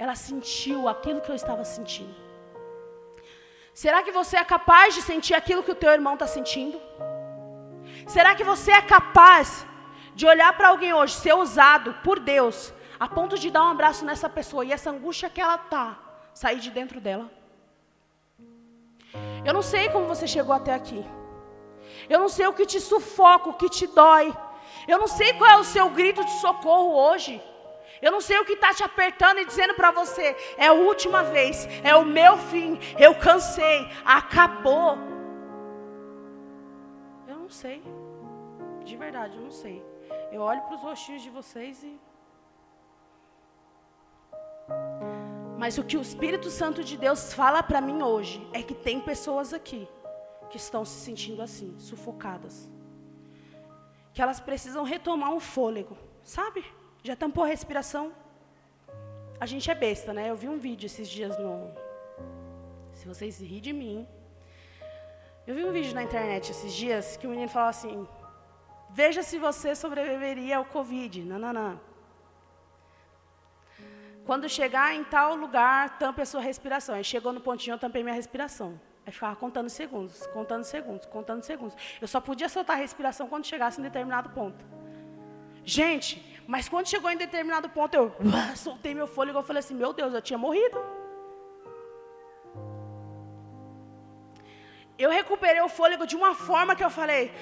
[0.02, 2.14] Ela sentiu aquilo que eu estava sentindo.
[3.82, 6.80] Será que você é capaz de sentir aquilo que o teu irmão está sentindo?
[8.14, 9.66] Será que você é capaz
[10.14, 14.02] de olhar para alguém hoje, ser usado por Deus, a ponto de dar um abraço
[14.06, 15.98] nessa pessoa e essa angústia que ela está,
[16.32, 17.30] sair de dentro dela?
[19.44, 21.04] Eu não sei como você chegou até aqui.
[22.08, 24.34] Eu não sei o que te sufoca, o que te dói.
[24.88, 27.49] Eu não sei qual é o seu grito de socorro hoje.
[28.02, 31.22] Eu não sei o que está te apertando e dizendo para você: é a última
[31.22, 34.96] vez, é o meu fim, eu cansei, acabou.
[37.28, 37.82] Eu não sei,
[38.84, 39.84] de verdade, eu não sei.
[40.32, 42.00] Eu olho para os rostinhos de vocês e.
[45.58, 48.98] Mas o que o Espírito Santo de Deus fala para mim hoje é que tem
[49.00, 49.86] pessoas aqui
[50.48, 52.70] que estão se sentindo assim, sufocadas.
[54.14, 56.64] Que elas precisam retomar um fôlego, sabe?
[57.02, 58.12] Já tampou a respiração?
[59.40, 60.30] A gente é besta, né?
[60.30, 61.70] Eu vi um vídeo esses dias no.
[62.92, 64.06] Se vocês rirem de mim.
[65.46, 68.06] Eu vi um vídeo na internet esses dias que o menino falava assim:
[68.90, 71.22] Veja se você sobreviveria ao Covid.
[71.22, 71.80] Não.
[74.26, 76.94] Quando chegar em tal lugar, tampe a sua respiração.
[76.94, 78.78] Aí chegou no pontinho, eu tampei minha respiração.
[79.06, 81.74] Aí ficava contando segundos, contando segundos, contando segundos.
[82.00, 84.62] Eu só podia soltar a respiração quando chegasse em determinado ponto.
[85.64, 88.12] Gente, mas quando chegou em determinado ponto, eu
[88.56, 90.78] soltei meu fôlego e falei assim: Meu Deus, eu tinha morrido.
[94.98, 97.32] Eu recuperei o fôlego de uma forma que eu falei: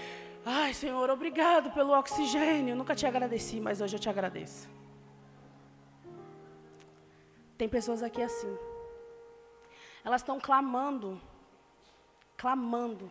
[0.45, 2.73] Ai, Senhor, obrigado pelo oxigênio.
[2.73, 4.69] Eu nunca te agradeci, mas hoje eu te agradeço.
[7.57, 8.55] Tem pessoas aqui assim.
[10.05, 11.19] Elas estão clamando,
[12.37, 13.11] clamando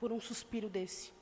[0.00, 1.15] por um suspiro desse.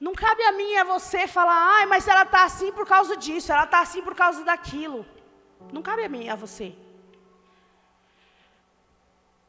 [0.00, 3.14] Não cabe a mim e a você falar, ai, mas ela está assim por causa
[3.16, 5.04] disso, ela está assim por causa daquilo.
[5.70, 6.74] Não cabe a mim e a você.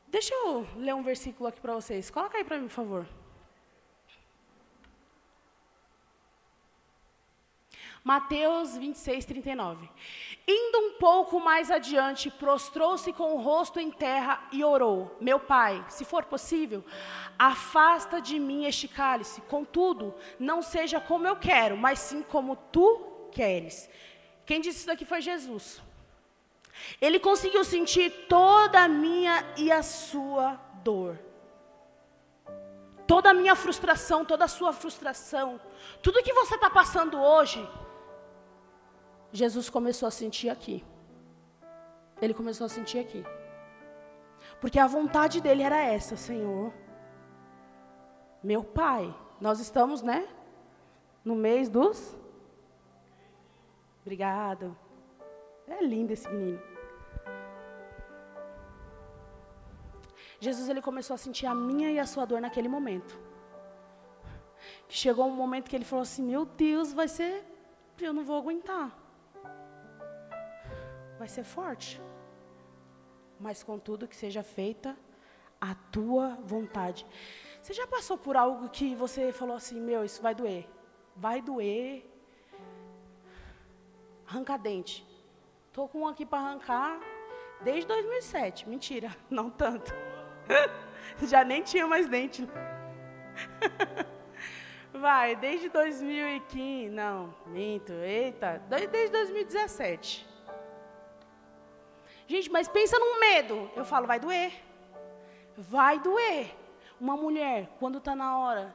[0.07, 2.11] Deixa eu ler um versículo aqui para vocês.
[2.11, 3.05] Coloca aí para mim, por favor.
[8.03, 9.87] Mateus 26, 39.
[10.47, 15.85] Indo um pouco mais adiante, prostrou-se com o rosto em terra e orou: Meu pai,
[15.87, 16.83] se for possível,
[17.37, 19.41] afasta de mim este cálice.
[19.41, 23.87] Contudo, não seja como eu quero, mas sim como tu queres.
[24.45, 25.81] Quem disse isso daqui foi Jesus.
[26.99, 31.19] Ele conseguiu sentir toda a minha e a sua dor.
[33.05, 35.59] Toda a minha frustração, toda a sua frustração.
[36.01, 37.67] Tudo que você está passando hoje,
[39.31, 40.83] Jesus começou a sentir aqui.
[42.21, 43.23] Ele começou a sentir aqui.
[44.59, 46.73] Porque a vontade dele era essa, Senhor.
[48.43, 50.27] Meu pai, nós estamos, né?
[51.23, 52.17] No mês dos.
[54.01, 54.77] Obrigado.
[55.67, 56.61] É lindo esse menino.
[60.39, 63.17] Jesus ele começou a sentir a minha e a sua dor naquele momento.
[64.89, 67.45] Chegou um momento que ele falou assim: Meu Deus, vai ser.
[67.99, 69.00] Eu não vou aguentar
[71.21, 72.01] vai ser forte.
[73.39, 74.97] Mas contudo que seja feita
[75.69, 77.05] a tua vontade.
[77.61, 80.67] Você já passou por algo que você falou assim, meu, isso vai doer.
[81.15, 82.03] Vai doer.
[84.27, 85.05] Arranca dente.
[85.71, 86.99] Tô com um aqui para arrancar
[87.63, 88.67] desde 2007.
[88.67, 89.93] Mentira, não tanto.
[91.21, 92.49] Já nem tinha mais dente.
[94.91, 100.30] Vai, desde 2015, não, minto, eita, desde 2017.
[102.31, 103.69] Gente, mas pensa num medo.
[103.75, 104.53] Eu falo, vai doer.
[105.57, 106.55] Vai doer.
[106.97, 108.73] Uma mulher, quando está na hora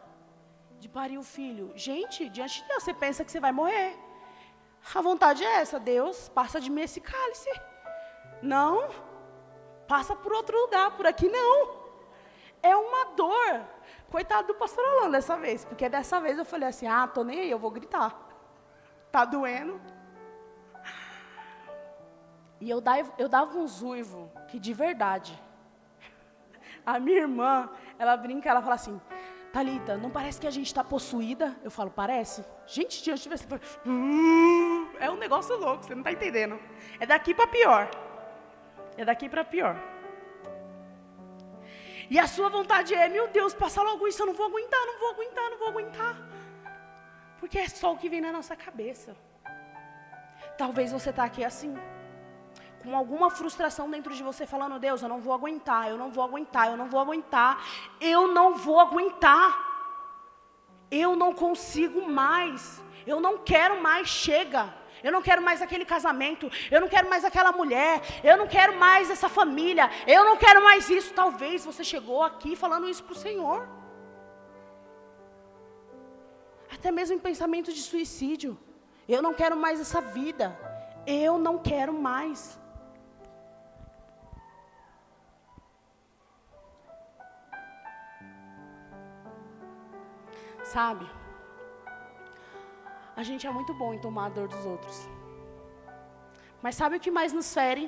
[0.79, 3.97] de parir o filho, gente, diante de Deus, você pensa que você vai morrer.
[4.95, 7.51] A vontade é essa, Deus, passa de mim esse cálice.
[8.43, 8.91] Não,
[9.89, 11.87] passa por outro lugar, por aqui não.
[12.63, 13.65] É uma dor.
[14.11, 17.41] Coitado do pastor Alano dessa vez, porque dessa vez eu falei assim: ah, tô nem
[17.41, 18.15] aí, eu vou gritar.
[19.11, 19.81] Tá doendo.
[22.61, 25.39] E eu dava, eu dava um zuivo que de verdade.
[26.85, 29.01] A minha irmã, ela brinca, ela fala assim:
[29.53, 31.57] Talita, não parece que a gente está possuída?
[31.65, 32.45] Eu falo, parece.
[32.67, 33.47] Gente, diante de você,
[35.01, 36.59] é um negócio louco, você não está entendendo.
[37.01, 37.91] É daqui para pior.
[38.97, 39.77] É daqui para pior.
[42.09, 44.99] E a sua vontade é, meu Deus, passar logo isso, eu não vou aguentar, não
[45.01, 46.17] vou aguentar, não vou aguentar.
[47.41, 49.17] Porque é só o que vem na nossa cabeça.
[50.57, 51.75] Talvez você está aqui assim
[52.87, 56.23] com alguma frustração dentro de você, falando: Deus, eu não vou aguentar, eu não vou
[56.23, 57.53] aguentar, eu não vou aguentar,
[58.01, 59.49] eu não vou aguentar,
[60.89, 64.63] eu não consigo mais, eu não quero mais, chega.
[65.05, 68.77] Eu não quero mais aquele casamento, eu não quero mais aquela mulher, eu não quero
[68.77, 71.13] mais essa família, eu não quero mais isso.
[71.13, 73.69] Talvez você chegou aqui falando isso para o Senhor.
[76.73, 78.59] Até mesmo em pensamento de suicídio.
[79.07, 80.59] Eu não quero mais essa vida.
[81.07, 82.59] Eu não quero mais.
[90.75, 91.07] Sabe?
[93.21, 94.97] A gente é muito bom em tomar a dor dos outros.
[96.65, 97.85] Mas sabe o que mais nos fere?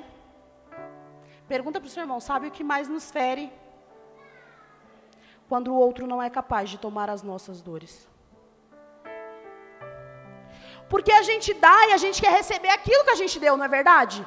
[1.53, 3.45] Pergunta para o seu irmão: sabe o que mais nos fere?
[5.49, 7.93] Quando o outro não é capaz de tomar as nossas dores.
[10.91, 13.65] Porque a gente dá e a gente quer receber aquilo que a gente deu, não
[13.65, 14.19] é verdade?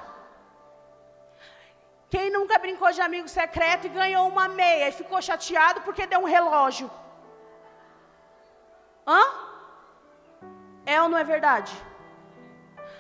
[2.13, 6.21] Quem nunca brincou de amigo secreto e ganhou uma meia e ficou chateado porque deu
[6.21, 6.89] um relógio?
[9.07, 9.23] Hã?
[10.87, 11.73] É ou não é verdade?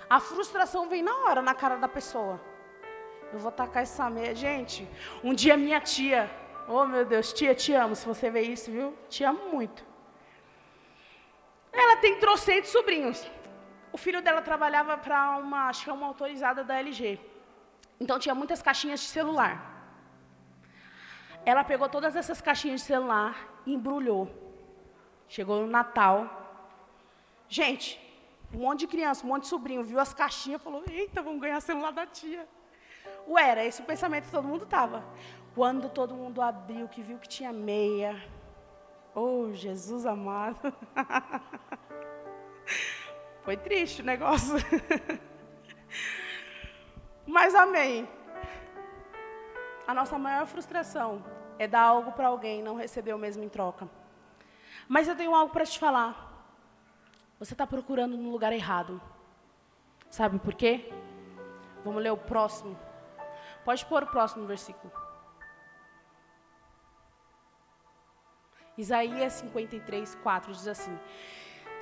[0.08, 2.40] A frustração vem na hora, na cara da pessoa.
[3.32, 4.34] Eu vou tacar essa meia.
[4.34, 4.88] Gente,
[5.24, 6.30] um dia minha tia,
[6.68, 7.96] oh meu Deus, tia, te amo.
[7.96, 8.96] Se você vê isso, viu?
[9.08, 9.84] Te amo muito.
[11.72, 13.26] Ela tem trocentos sobrinhos.
[13.90, 17.18] O filho dela trabalhava para uma, acho que é uma autorizada da LG.
[17.98, 19.70] Então tinha muitas caixinhas de celular.
[21.44, 23.34] Ela pegou todas essas caixinhas de celular
[23.64, 24.51] e embrulhou
[25.32, 26.28] Chegou no Natal.
[27.48, 27.98] Gente,
[28.52, 31.40] um monte de criança, um monte de sobrinho, viu as caixinhas e falou: Eita, vamos
[31.40, 32.46] ganhar celular da tia.
[33.26, 35.02] Ué, era esse o pensamento que todo mundo estava.
[35.54, 38.22] Quando todo mundo abriu, que viu que tinha meia.
[39.14, 40.70] Oh, Jesus amado.
[43.40, 44.56] Foi triste o negócio.
[47.26, 48.06] Mas amém.
[49.86, 51.24] A nossa maior frustração
[51.58, 53.88] é dar algo para alguém e não receber o mesmo em troca.
[54.88, 56.30] Mas eu tenho algo para te falar.
[57.38, 59.00] Você está procurando no lugar errado.
[60.10, 60.92] Sabe por quê?
[61.84, 62.78] Vamos ler o próximo.
[63.64, 64.92] Pode pôr o próximo versículo.
[68.76, 70.98] Isaías 53, 4 diz assim: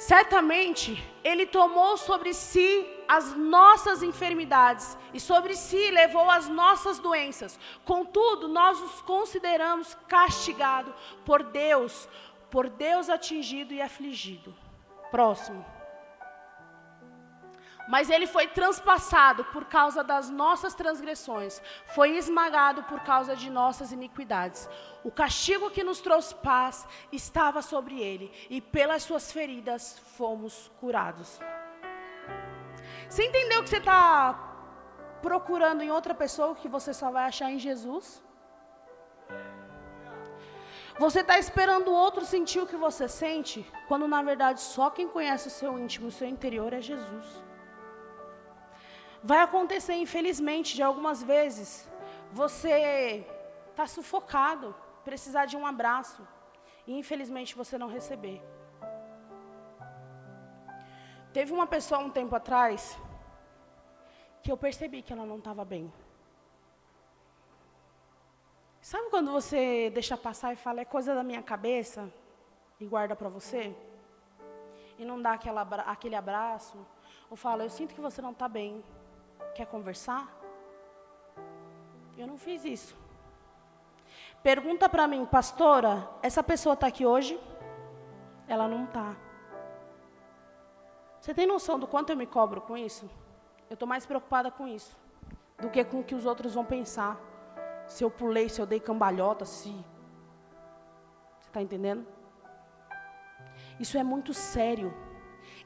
[0.00, 7.60] Certamente Ele tomou sobre si as nossas enfermidades e sobre si levou as nossas doenças.
[7.84, 10.94] Contudo, nós os consideramos castigado
[11.26, 12.08] por Deus,
[12.50, 14.54] por Deus atingido e afligido.
[15.10, 15.64] Próximo
[17.90, 23.90] mas ele foi transpassado por causa das nossas transgressões, foi esmagado por causa de nossas
[23.90, 24.68] iniquidades.
[25.02, 31.40] O castigo que nos trouxe paz estava sobre ele, e pelas suas feridas fomos curados.
[33.08, 34.38] Você entendeu que você está
[35.20, 38.22] procurando em outra pessoa que você só vai achar em Jesus?
[40.98, 45.08] Você está esperando o outro sentir o que você sente, quando na verdade só quem
[45.08, 47.26] conhece o seu íntimo, o seu interior é Jesus.
[49.22, 51.88] Vai acontecer, infelizmente, de algumas vezes,
[52.32, 53.26] você
[53.70, 54.74] está sufocado,
[55.04, 56.26] precisar de um abraço,
[56.86, 58.42] e infelizmente você não receber.
[61.32, 62.98] Teve uma pessoa um tempo atrás
[64.42, 65.92] que eu percebi que ela não estava bem.
[68.90, 72.12] Sabe quando você deixa passar e fala, é coisa da minha cabeça,
[72.80, 73.72] e guarda para você?
[74.98, 76.76] E não dá aquela, aquele abraço,
[77.30, 78.82] ou fala, eu sinto que você não está bem.
[79.54, 80.28] Quer conversar?
[82.18, 82.96] Eu não fiz isso.
[84.42, 87.40] Pergunta para mim, pastora, essa pessoa está aqui hoje?
[88.48, 89.14] Ela não está.
[91.20, 93.08] Você tem noção do quanto eu me cobro com isso?
[93.68, 94.98] Eu estou mais preocupada com isso
[95.60, 97.29] do que com o que os outros vão pensar.
[97.90, 99.68] Se eu pulei, se eu dei cambalhota, se.
[101.40, 102.06] Você está entendendo?
[103.80, 104.94] Isso é muito sério.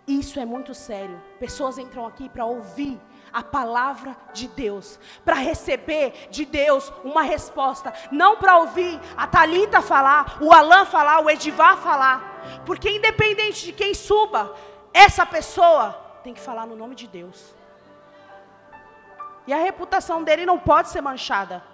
[0.08, 1.22] Isso é muito sério.
[1.38, 2.98] Pessoas entram aqui para ouvir
[3.30, 9.82] a palavra de Deus, para receber de Deus uma resposta, não para ouvir a Talita
[9.82, 14.54] falar, o Alan falar, o Edivar falar, porque independente de quem suba,
[14.94, 17.54] essa pessoa tem que falar no nome de Deus.
[19.46, 21.73] E a reputação dele não pode ser manchada.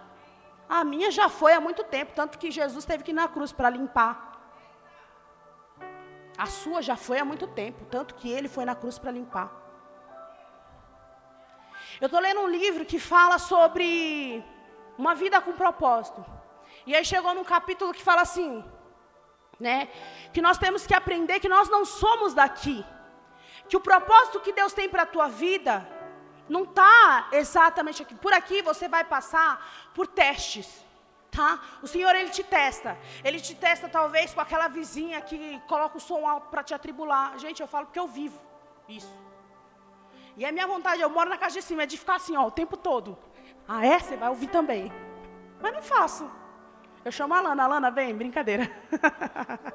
[0.79, 3.51] A minha já foi há muito tempo, tanto que Jesus teve que ir na cruz
[3.51, 4.15] para limpar.
[6.39, 9.51] A sua já foi há muito tempo, tanto que ele foi na cruz para limpar.
[12.01, 14.45] Eu estou lendo um livro que fala sobre
[14.97, 16.25] uma vida com propósito.
[16.87, 18.65] E aí chegou num capítulo que fala assim,
[19.59, 19.89] né?
[20.33, 22.87] Que nós temos que aprender que nós não somos daqui.
[23.69, 25.75] Que o propósito que Deus tem para a tua vida
[26.51, 28.15] não está exatamente aqui.
[28.15, 30.85] Por aqui você vai passar por testes.
[31.31, 31.61] Tá?
[31.81, 32.99] O Senhor ele te testa.
[33.23, 37.39] Ele te testa talvez com aquela vizinha que coloca o som alto para te atribular.
[37.39, 38.41] Gente, eu falo porque eu vivo
[38.89, 39.17] isso.
[40.37, 42.45] E a minha vontade, eu moro na casa de cima, é de ficar assim, ó,
[42.49, 43.17] o tempo todo.
[43.69, 44.01] Ah, é?
[44.01, 44.93] Você vai ouvir também.
[45.61, 46.29] Mas não faço.
[47.05, 48.69] Eu chamo a Lana, a Lana, vem, brincadeira.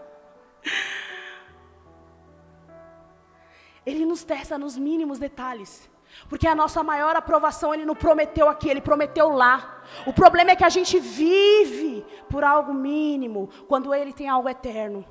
[3.86, 5.90] Ele nos testa nos mínimos detalhes.
[6.30, 9.84] Porque a nossa maior aprovação ele não prometeu aqui, ele prometeu lá.
[10.06, 15.06] O problema é que a gente vive por algo mínimo, quando ele tem algo eterno.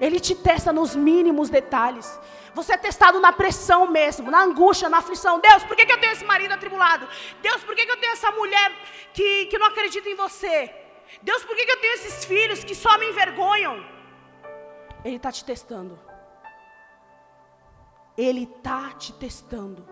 [0.00, 2.18] Ele te testa nos mínimos detalhes.
[2.54, 5.40] Você é testado na pressão mesmo, na angústia, na aflição.
[5.40, 7.08] Deus, por que, que eu tenho esse marido atribulado?
[7.42, 8.72] Deus, por que, que eu tenho essa mulher
[9.12, 10.72] que, que não acredita em você?
[11.22, 13.84] Deus, por que, que eu tenho esses filhos que só me envergonham?
[15.04, 16.07] Ele está te testando.
[18.18, 19.86] Ele está te testando.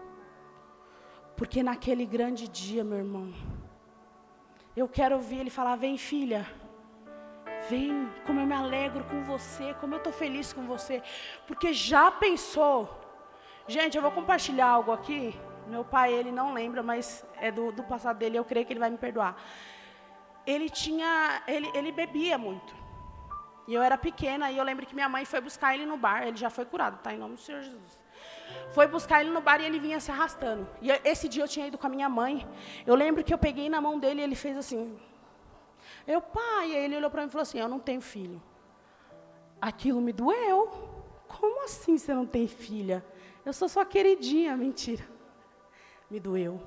[1.37, 3.33] Porque naquele grande dia, meu irmão,
[4.77, 6.45] eu quero ouvir ele falar: vem, filha.
[7.71, 11.03] Vem, como eu me alegro com você, como eu estou feliz com você.
[11.47, 13.01] Porque já pensou.
[13.69, 15.35] Gente, eu vou compartilhar algo aqui.
[15.69, 18.81] Meu pai, ele não lembra, mas é do, do passado dele, eu creio que ele
[18.81, 19.37] vai me perdoar.
[20.47, 22.73] Ele tinha, ele, ele bebia muito.
[23.67, 26.23] E eu era pequena, e eu lembro que minha mãe foi buscar ele no bar.
[26.23, 27.13] Ele já foi curado, tá?
[27.13, 28.06] Em nome do Senhor Jesus.
[28.71, 30.69] Foi buscar ele no bar e ele vinha se arrastando.
[30.83, 32.47] E esse dia eu tinha ido com a minha mãe.
[32.87, 34.99] Eu lembro que eu peguei na mão dele e ele fez assim.
[36.07, 38.43] Eu, pai, aí ele olhou para mim e falou assim: Eu não tenho filho.
[39.61, 40.69] Aquilo me doeu.
[41.29, 43.05] Como assim você não tem filha?
[43.45, 45.05] Eu sou sua queridinha, mentira.
[46.11, 46.63] Me doeu.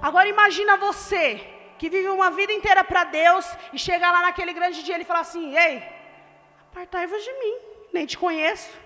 [0.00, 1.38] Agora imagina você
[1.78, 5.04] que vive uma vida inteira para Deus e chega lá naquele grande dia e ele
[5.04, 5.82] fala assim: Ei,
[6.70, 7.58] apartai-vos de mim,
[7.92, 8.85] nem te conheço.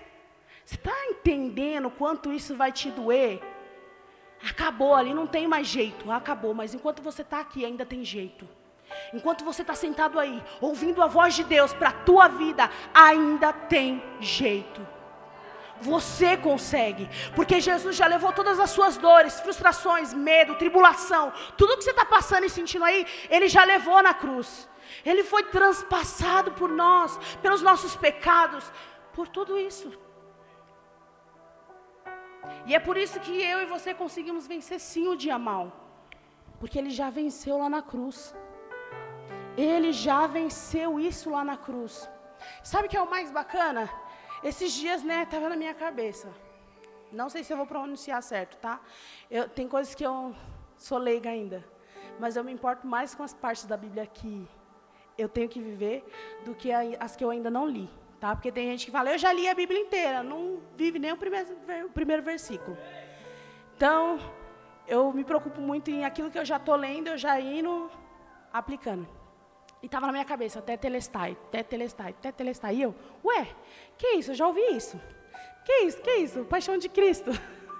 [0.71, 3.41] Você está entendendo quanto isso vai te doer?
[4.49, 6.09] Acabou ali, não tem mais jeito.
[6.09, 8.47] Acabou, mas enquanto você está aqui, ainda tem jeito.
[9.13, 13.51] Enquanto você está sentado aí, ouvindo a voz de Deus para a tua vida, ainda
[13.51, 14.79] tem jeito.
[15.81, 21.83] Você consegue, porque Jesus já levou todas as suas dores, frustrações, medo, tribulação, tudo que
[21.83, 24.69] você está passando e sentindo aí, Ele já levou na cruz.
[25.05, 28.71] Ele foi transpassado por nós, pelos nossos pecados,
[29.11, 29.91] por tudo isso.
[32.65, 35.71] E é por isso que eu e você conseguimos vencer sim o dia mal,
[36.59, 38.35] porque Ele já venceu lá na cruz.
[39.57, 42.09] Ele já venceu isso lá na cruz.
[42.63, 43.89] Sabe o que é o mais bacana?
[44.43, 46.29] Esses dias, né, estava na minha cabeça.
[47.11, 48.79] Não sei se eu vou pronunciar certo, tá?
[49.29, 50.33] Eu, tem coisas que eu
[50.77, 51.63] sou leiga ainda.
[52.19, 54.47] Mas eu me importo mais com as partes da Bíblia que
[55.17, 56.05] eu tenho que viver
[56.45, 57.89] do que as que eu ainda não li.
[58.21, 58.35] Tá?
[58.35, 61.17] Porque tem gente que fala, eu já li a Bíblia inteira, não vive nem o
[61.17, 61.57] primeiro,
[61.87, 62.77] o primeiro versículo.
[63.75, 64.19] Então,
[64.87, 67.89] eu me preocupo muito em aquilo que eu já estou lendo, eu já indo
[68.53, 69.07] aplicando.
[69.81, 72.75] E estava na minha cabeça, até telestai, até telestai, até telestai.
[72.75, 72.93] E eu,
[73.25, 73.47] ué,
[73.97, 74.29] que isso?
[74.29, 75.01] Eu já ouvi isso.
[75.65, 76.01] Que isso?
[76.03, 76.45] Que isso?
[76.45, 77.31] Paixão de Cristo.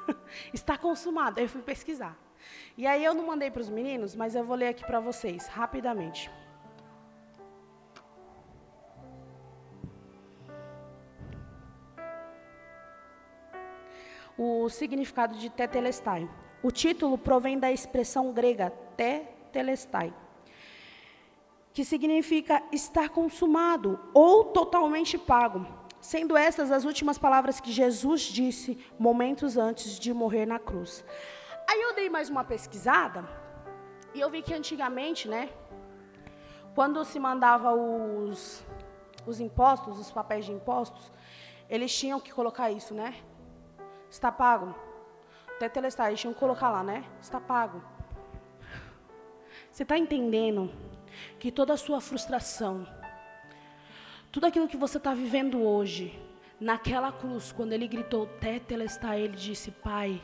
[0.51, 1.39] Está consumado.
[1.39, 2.17] Aí eu fui pesquisar.
[2.75, 5.45] E aí eu não mandei para os meninos, mas eu vou ler aqui para vocês,
[5.45, 6.31] rapidamente.
[14.43, 16.27] O significado de tetelestai.
[16.63, 20.11] O título provém da expressão grega tetelestai
[21.71, 25.63] que significa estar consumado ou totalmente pago,
[26.01, 31.05] sendo essas as últimas palavras que Jesus disse momentos antes de morrer na cruz.
[31.69, 33.23] Aí eu dei mais uma pesquisada
[34.11, 35.49] e eu vi que antigamente, né,
[36.73, 38.65] quando se mandava os,
[39.27, 41.11] os impostos, os papéis de impostos,
[41.69, 43.13] eles tinham que colocar isso, né?
[44.11, 44.75] Está pago.
[45.55, 45.69] Até
[46.33, 47.05] que colocar lá, né?
[47.21, 47.81] Está pago.
[49.71, 50.69] Você está entendendo
[51.39, 52.85] que toda a sua frustração,
[54.29, 56.19] tudo aquilo que você está vivendo hoje,
[56.59, 60.21] naquela cruz, quando ele gritou, Tetelestai, ele disse, Pai,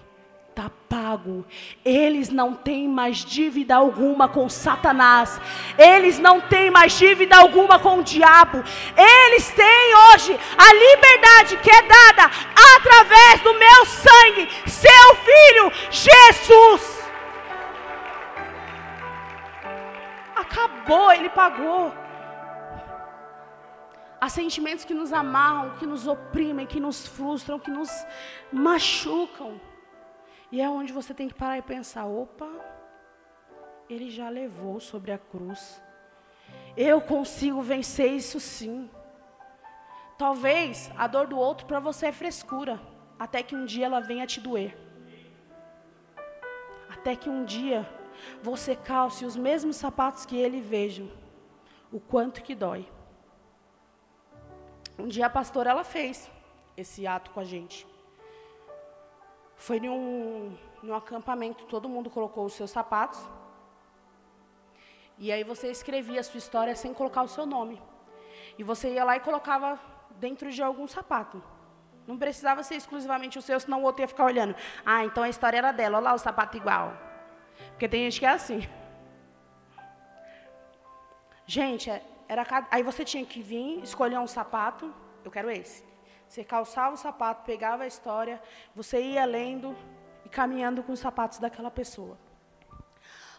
[0.58, 1.46] está pago.
[1.86, 5.40] Eles não têm mais dívida alguma com Satanás.
[5.78, 8.64] Eles não têm mais dívida alguma com o diabo.
[8.98, 12.32] Eles têm hoje a liberdade que é dada
[12.76, 16.98] através do meu sangue, seu filho Jesus.
[20.36, 21.94] Acabou, ele pagou.
[24.20, 27.92] Há sentimentos que nos amarram, que nos oprimem, que nos frustram, que nos
[28.52, 29.62] machucam.
[30.52, 32.50] E é onde você tem que parar e pensar: opa,
[33.90, 35.82] ele já levou sobre a cruz.
[36.76, 38.90] Eu consigo vencer isso sim.
[40.18, 42.80] Talvez a dor do outro para você é frescura,
[43.20, 44.78] até que um dia ela venha te doer.
[46.90, 47.88] Até que um dia
[48.42, 51.06] você calce os mesmos sapatos que ele veja
[51.92, 52.88] o quanto que dói.
[54.98, 56.30] Um dia a pastora ela fez
[56.76, 57.86] esse ato com a gente.
[59.58, 63.20] Foi num, num acampamento, todo mundo colocou os seus sapatos.
[65.18, 67.82] E aí você escrevia a sua história sem colocar o seu nome.
[68.58, 69.80] E você ia lá e colocava
[70.12, 71.44] dentro de algum sapato.
[72.06, 74.56] Não precisava ser exclusivamente o seu, senão o outro ia ficar olhando.
[74.86, 76.96] Ah, então a história era dela, olha lá o sapato igual.
[77.72, 78.62] Porque tem gente que é assim.
[81.46, 84.94] Gente, é, era aí você tinha que vir, escolher um sapato,
[85.24, 85.87] eu quero esse.
[86.28, 88.42] Você calçava o sapato, pegava a história,
[88.76, 89.76] você ia lendo
[90.26, 92.18] e caminhando com os sapatos daquela pessoa.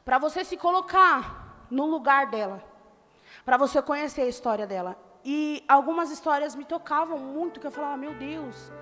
[0.05, 2.63] Para você se colocar no lugar dela,
[3.45, 4.97] para você conhecer a história dela.
[5.25, 8.73] E algumas histórias me tocavam muito, que eu falava, meu Deus.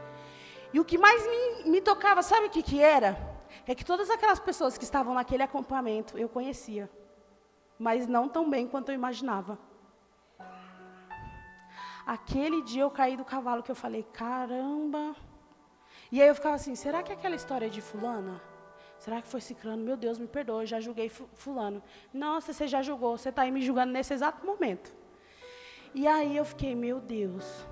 [0.72, 3.36] E o que mais me, me tocava, sabe o que, que era?
[3.66, 6.90] é que todas aquelas pessoas que estavam naquele acampamento eu conhecia,
[7.78, 9.59] mas não tão bem quanto eu imaginava.
[12.07, 15.16] Aquele dia eu caí do cavalo que eu falei, caramba.
[16.12, 18.40] E aí eu ficava assim, será que aquela história é de fulana?
[18.96, 19.82] Será que foi ciclano?
[19.82, 21.82] Meu Deus, me perdoa, eu já julguei fulano.
[22.14, 24.94] Nossa, você já julgou, você está aí me julgando nesse exato momento.
[25.94, 27.66] E aí eu fiquei, meu Deus,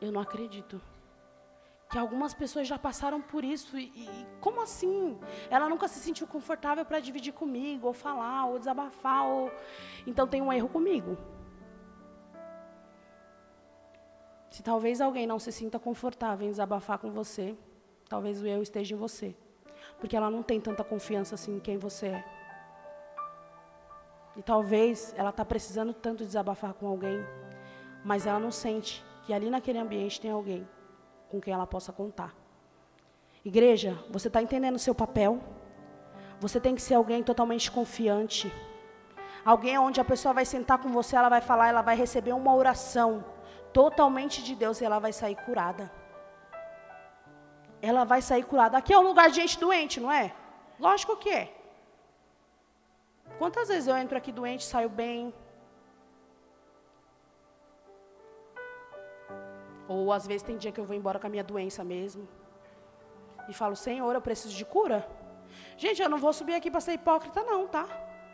[0.00, 0.80] eu não acredito
[1.90, 5.18] que algumas pessoas já passaram por isso e, e, como assim?
[5.50, 9.50] Ela nunca se sentiu confortável para dividir comigo, ou falar, ou desabafar, ou
[10.06, 11.16] então tem um erro comigo.
[14.50, 17.56] Se talvez alguém não se sinta confortável em desabafar com você,
[18.08, 19.34] talvez o erro esteja em você,
[19.98, 22.24] porque ela não tem tanta confiança assim em quem você é.
[24.36, 27.18] E talvez ela está precisando tanto desabafar com alguém,
[28.04, 30.66] mas ela não sente que ali naquele ambiente tem alguém
[31.28, 32.34] com quem ela possa contar.
[33.44, 35.40] Igreja, você está entendendo o seu papel?
[36.40, 38.52] Você tem que ser alguém totalmente confiante.
[39.44, 42.54] Alguém onde a pessoa vai sentar com você, ela vai falar, ela vai receber uma
[42.54, 43.24] oração
[43.78, 45.84] totalmente de Deus e ela vai sair curada.
[47.88, 48.76] Ela vai sair curada.
[48.76, 50.24] Aqui é um lugar de gente doente, não é?
[50.86, 51.44] Lógico que é.
[53.40, 55.32] Quantas vezes eu entro aqui doente, saio bem?
[59.86, 62.26] Ou às vezes tem dia que eu vou embora com a minha doença mesmo.
[63.48, 65.08] E falo, Senhor, eu preciso de cura.
[65.76, 67.86] Gente, eu não vou subir aqui para ser hipócrita, não, tá?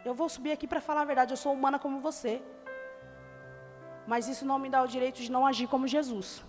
[0.07, 1.35] Eu vou subir aqui para falar a verdade.
[1.35, 2.35] Eu sou humana como você.
[4.07, 6.45] Mas isso não me dá o direito de não agir como Jesus.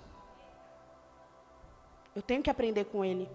[2.15, 3.29] Eu tenho que aprender com Ele.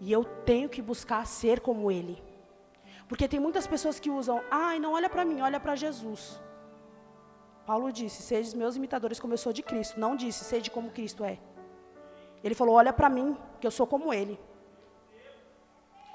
[0.00, 2.22] E eu tenho que buscar ser como Ele.
[3.08, 6.40] Porque tem muitas pessoas que usam, ai, não olha para mim, olha para Jesus.
[7.64, 9.98] Paulo disse, sejam meus imitadores sou de Cristo.
[9.98, 11.38] Não disse, seja como Cristo é.
[12.42, 14.38] Ele falou, olha para mim, que eu sou como Ele.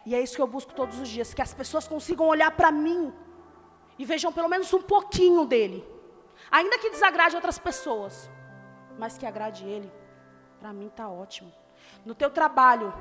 [0.05, 2.71] E é isso que eu busco todos os dias, que as pessoas consigam olhar para
[2.71, 3.13] mim
[3.99, 5.85] e vejam pelo menos um pouquinho dele.
[6.51, 8.29] Ainda que desagrade outras pessoas,
[8.97, 9.91] mas que agrade ele.
[10.59, 11.51] Para mim está ótimo.
[12.05, 12.93] No teu trabalho,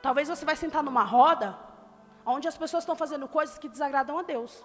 [0.00, 1.58] talvez você vai sentar numa roda
[2.24, 4.64] onde as pessoas estão fazendo coisas que desagradam a Deus.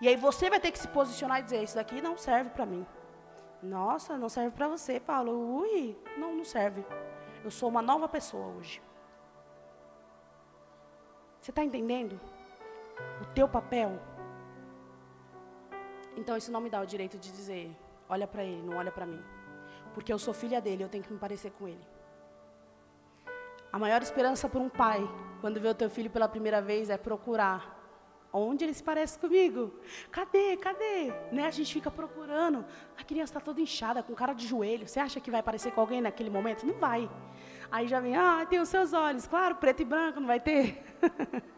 [0.00, 2.64] E aí você vai ter que se posicionar e dizer: Isso daqui não serve para
[2.64, 2.86] mim.
[3.62, 5.60] Nossa, não serve para você, Paulo.
[5.60, 6.84] Ui, não, não serve.
[7.42, 8.82] Eu sou uma nova pessoa hoje.
[11.40, 12.20] Você está entendendo?
[13.22, 13.98] O teu papel.
[16.16, 17.70] Então isso não me dá o direito de dizer,
[18.08, 19.22] olha para ele, não olha para mim.
[19.94, 21.86] Porque eu sou filha dele, eu tenho que me parecer com ele.
[23.72, 25.06] A maior esperança para um pai,
[25.40, 27.76] quando vê o teu filho pela primeira vez, é procurar
[28.32, 29.72] onde ele se parece comigo.
[30.10, 30.56] Cadê?
[30.56, 31.12] Cadê?
[31.32, 31.46] Né?
[31.46, 32.64] A gente fica procurando.
[32.98, 34.86] A criança está toda inchada, com cara de joelho.
[34.86, 36.66] Você acha que vai parecer com alguém naquele momento?
[36.66, 37.10] Não vai.
[37.70, 39.26] Aí já vem, ah, tem os seus olhos.
[39.26, 40.82] Claro, preto e branco, não vai ter?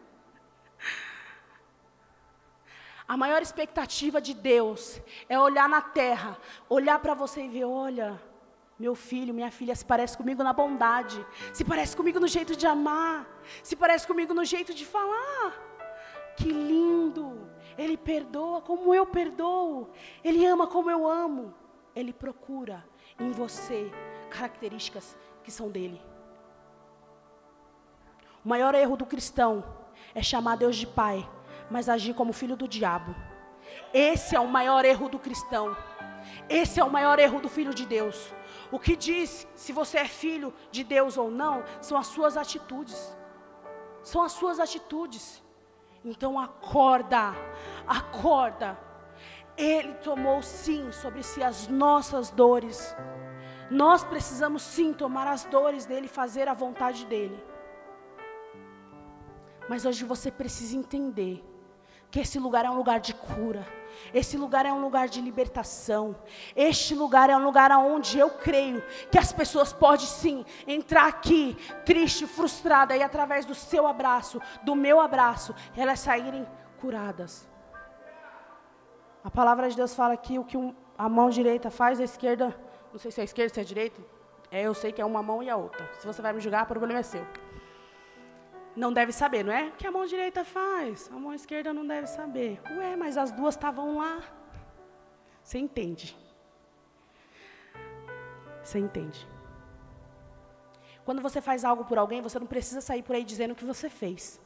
[3.09, 6.37] A maior expectativa de Deus é olhar na terra,
[6.69, 8.21] olhar para você e ver: olha,
[8.77, 12.67] meu filho, minha filha se parece comigo na bondade, se parece comigo no jeito de
[12.67, 13.27] amar,
[13.63, 15.55] se parece comigo no jeito de falar.
[16.37, 17.49] Que lindo!
[17.79, 19.89] Ele perdoa como eu perdoo,
[20.23, 21.51] ele ama como eu amo,
[21.95, 22.85] ele procura
[23.19, 23.91] em você
[24.29, 25.99] características que são dele.
[28.45, 29.65] O maior erro do cristão
[30.13, 31.27] é chamar Deus de Pai
[31.69, 33.15] mas agir como filho do diabo.
[33.93, 35.75] Esse é o maior erro do cristão.
[36.47, 38.33] Esse é o maior erro do filho de Deus.
[38.71, 43.17] O que diz se você é filho de Deus ou não são as suas atitudes.
[44.03, 45.43] São as suas atitudes.
[46.03, 47.33] Então acorda,
[47.85, 48.77] acorda.
[49.57, 52.95] Ele tomou sim sobre si as nossas dores.
[53.69, 57.43] Nós precisamos sim tomar as dores dele, fazer a vontade dele.
[59.67, 61.43] Mas hoje você precisa entender
[62.11, 63.65] que esse lugar é um lugar de cura.
[64.13, 66.15] Esse lugar é um lugar de libertação.
[66.55, 68.81] Este lugar é um lugar onde eu creio
[69.11, 71.55] que as pessoas podem sim entrar aqui,
[71.85, 76.47] triste, frustrada, e através do seu abraço, do meu abraço, elas saírem
[76.79, 77.47] curadas.
[79.23, 80.57] A palavra de Deus fala que o que
[80.97, 82.55] a mão direita faz, a esquerda,
[82.91, 84.01] não sei se é a esquerda ou se é a direita,
[84.51, 85.87] é, eu sei que é uma mão e a outra.
[85.99, 87.25] Se você vai me julgar, o problema é seu
[88.79, 89.63] não deve saber, não é?
[89.67, 91.09] O que a mão direita faz?
[91.11, 92.61] A mão esquerda não deve saber.
[92.77, 94.23] Ué, mas as duas estavam lá.
[95.43, 96.17] Você entende?
[98.63, 99.27] Você entende?
[101.03, 103.65] Quando você faz algo por alguém, você não precisa sair por aí dizendo o que
[103.65, 104.39] você fez.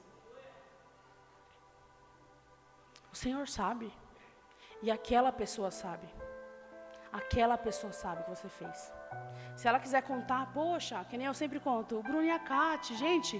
[3.12, 3.94] O Senhor sabe.
[4.82, 6.08] E aquela pessoa sabe.
[7.14, 8.91] Aquela pessoa sabe o que você fez.
[9.55, 12.95] Se ela quiser contar, poxa, que nem eu sempre conto, o Bruno e a Kate,
[12.95, 13.39] gente,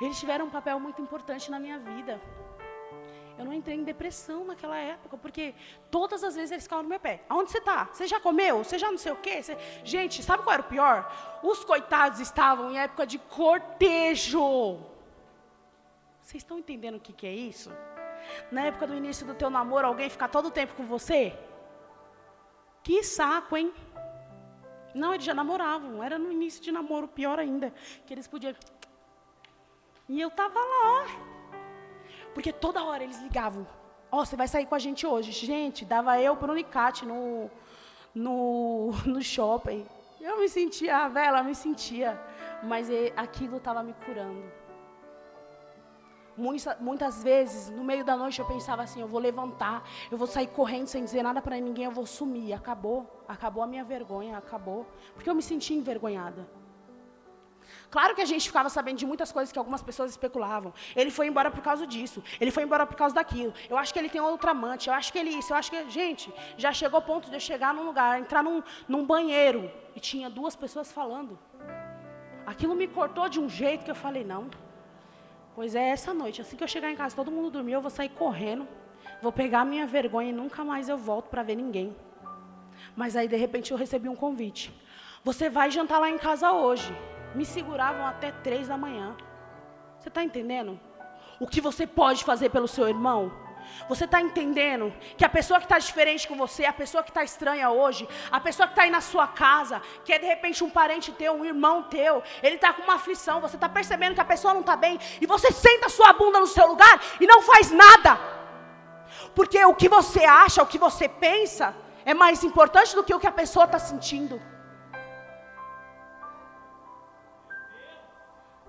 [0.00, 2.20] eles tiveram um papel muito importante na minha vida.
[3.36, 5.54] Eu não entrei em depressão naquela época, porque
[5.90, 7.22] todas as vezes eles ficavam no meu pé.
[7.28, 7.88] Aonde você está?
[7.92, 8.64] Você já comeu?
[8.64, 9.42] Você já não sei o quê?
[9.42, 9.56] Você...
[9.84, 11.12] Gente, sabe qual era o pior?
[11.42, 14.78] Os coitados estavam em época de cortejo.
[16.20, 17.72] Vocês estão entendendo o que, que é isso?
[18.50, 21.36] Na época do início do teu namoro, alguém ficar todo o tempo com você?
[22.82, 23.72] Que saco, hein?
[24.94, 26.02] Não, eles já namoravam.
[26.02, 27.72] Era no início de namoro, pior ainda.
[28.06, 28.54] Que eles podiam
[30.08, 31.06] e eu estava lá.
[32.32, 33.66] Porque toda hora eles ligavam.
[34.10, 35.32] Ó, oh, você vai sair com a gente hoje.
[35.32, 37.50] Gente, dava eu para o Unicate no,
[38.14, 39.86] no, no shopping.
[40.18, 42.18] Eu me sentia, a vela me sentia.
[42.62, 44.42] Mas aquilo estava me curando.
[46.38, 50.28] Muitas, muitas vezes, no meio da noite, eu pensava assim: eu vou levantar, eu vou
[50.28, 52.52] sair correndo sem dizer nada para ninguém, eu vou sumir.
[52.52, 54.86] Acabou, acabou a minha vergonha, acabou.
[55.14, 56.48] Porque eu me sentia envergonhada.
[57.90, 60.72] Claro que a gente ficava sabendo de muitas coisas que algumas pessoas especulavam.
[60.94, 62.22] Ele foi embora por causa disso.
[62.40, 63.52] Ele foi embora por causa daquilo.
[63.68, 64.88] Eu acho que ele tem outra amante.
[64.88, 65.52] Eu acho que ele isso.
[65.52, 65.90] Eu acho que.
[65.90, 70.00] Gente, já chegou ao ponto de eu chegar num lugar, entrar num, num banheiro e
[70.00, 71.36] tinha duas pessoas falando.
[72.46, 74.48] Aquilo me cortou de um jeito que eu falei: não.
[75.58, 76.40] Pois é, essa noite.
[76.40, 78.64] Assim que eu chegar em casa, todo mundo dormiu, eu vou sair correndo.
[79.20, 81.96] Vou pegar a minha vergonha e nunca mais eu volto para ver ninguém.
[82.94, 84.72] Mas aí, de repente, eu recebi um convite.
[85.24, 86.96] Você vai jantar lá em casa hoje.
[87.34, 89.16] Me seguravam até três da manhã.
[89.98, 90.78] Você está entendendo?
[91.40, 93.32] O que você pode fazer pelo seu irmão?
[93.88, 97.24] Você está entendendo que a pessoa que está diferente com você, a pessoa que está
[97.24, 100.70] estranha hoje, a pessoa que está aí na sua casa, que é de repente um
[100.70, 104.24] parente teu, um irmão teu, ele está com uma aflição, você está percebendo que a
[104.24, 107.40] pessoa não está bem, e você senta a sua bunda no seu lugar e não
[107.42, 108.18] faz nada.
[109.34, 113.20] Porque o que você acha, o que você pensa, é mais importante do que o
[113.20, 114.40] que a pessoa está sentindo.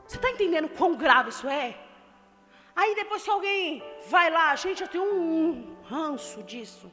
[0.06, 1.76] Você está entendendo quão grave isso é?
[2.80, 6.88] Aí depois que alguém vai lá, gente, eu tenho um ranço disso.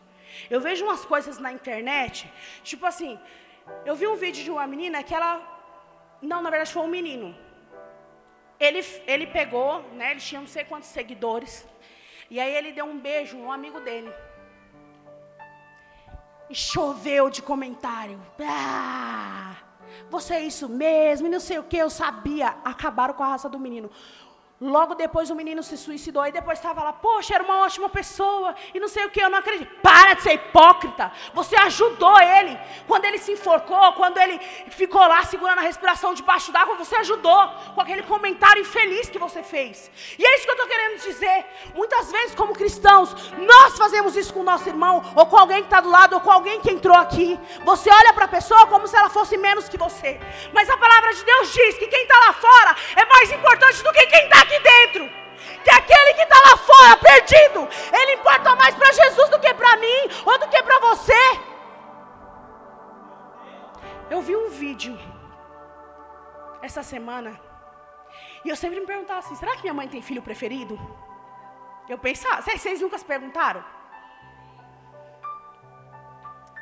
[0.51, 2.31] Eu vejo umas coisas na internet,
[2.71, 3.13] tipo assim,
[3.85, 5.33] eu vi um vídeo de uma menina que ela,
[6.21, 7.29] não, na verdade foi um menino.
[8.59, 11.53] Ele, ele pegou, né, ele tinha não sei quantos seguidores,
[12.29, 14.13] e aí ele deu um beijo um amigo dele.
[16.51, 18.21] E choveu de comentário.
[18.41, 19.55] Ah,
[20.11, 22.49] você é isso mesmo, e não sei o que, eu sabia.
[22.65, 23.91] Acabaram com a raça do menino.
[24.59, 28.55] Logo depois o menino se suicidou e depois estava lá, poxa, era uma ótima pessoa
[28.73, 29.71] e não sei o que, eu não acredito.
[29.83, 31.13] Para de ser hipócrita.
[31.35, 34.39] Você ajudou ele quando ele se enforcou, quando ele
[34.71, 39.43] ficou lá segurando a respiração debaixo d'água, você ajudou com aquele comentário infeliz que você
[39.43, 39.91] fez.
[40.19, 41.47] E é isso que eu estou querendo dizer.
[41.75, 45.67] Muitas vezes, como cristãos, nós fazemos isso com o nosso irmão, ou com alguém que
[45.67, 47.39] está do lado, ou com alguém que entrou aqui.
[47.63, 50.19] Você olha para a pessoa como se ela fosse menos que você.
[50.55, 53.93] Mas a palavra de Deus diz que quem está lá fora é mais importante do
[53.93, 55.05] que quem está aqui dentro.
[55.63, 59.77] Que aquele que está lá fora, perdido, ele importa mais para Jesus do que para
[59.77, 61.25] mim ou do que para você.
[64.09, 64.97] Eu vi um vídeo
[66.63, 67.39] essa semana
[68.45, 70.79] e eu sempre me perguntava assim: será que minha mãe tem filho preferido?
[71.89, 73.65] Eu pensava, vocês, nunca se perguntaram?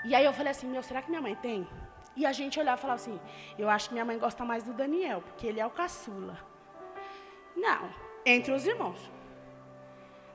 [0.05, 1.69] E aí eu falei assim: meu, será que minha mãe tem?
[2.17, 3.21] E a gente olhava e falava assim:
[3.59, 6.54] eu acho que minha mãe gosta mais do Daniel, porque ele é o caçula.
[7.57, 7.91] Não,
[8.25, 9.11] entre os irmãos.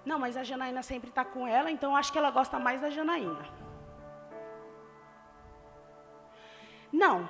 [0.06, 2.90] Não, mas a Janaína sempre está com ela, então acho que ela gosta mais da
[2.90, 3.48] Janaína.
[6.92, 7.30] Não,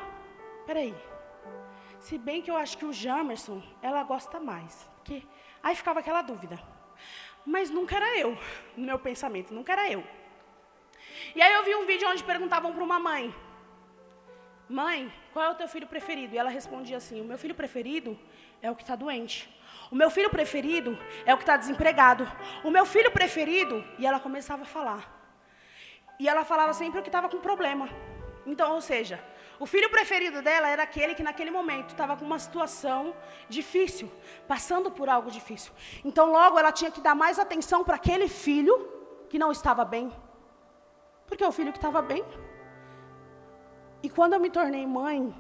[0.66, 0.96] peraí.
[2.00, 4.90] Se bem que eu acho que o Jamerson, ela gosta mais.
[4.96, 5.24] Porque
[5.62, 6.58] aí ficava aquela dúvida.
[7.46, 8.38] Mas nunca era eu,
[8.78, 10.04] no meu pensamento, nunca era eu.
[11.36, 13.34] E aí eu vi um vídeo onde perguntavam para uma mãe:
[14.70, 16.36] Mãe, qual é o teu filho preferido?
[16.36, 18.18] E ela respondia assim: O meu filho preferido
[18.62, 19.50] é o que está doente.
[19.92, 22.30] O meu filho preferido é o que está desempregado.
[22.64, 23.84] O meu filho preferido.
[23.98, 25.04] E ela começava a falar.
[26.20, 27.90] E ela falava sempre o que estava com problema.
[28.46, 29.24] Então, ou seja,
[29.60, 33.16] o filho preferido dela era aquele que naquele momento estava com uma situação
[33.48, 34.12] difícil,
[34.48, 35.72] passando por algo difícil.
[36.04, 38.76] Então, logo ela tinha que dar mais atenção para aquele filho
[39.30, 40.12] que não estava bem.
[41.28, 42.24] Porque o filho que estava bem.
[44.02, 45.36] E quando eu me tornei mãe,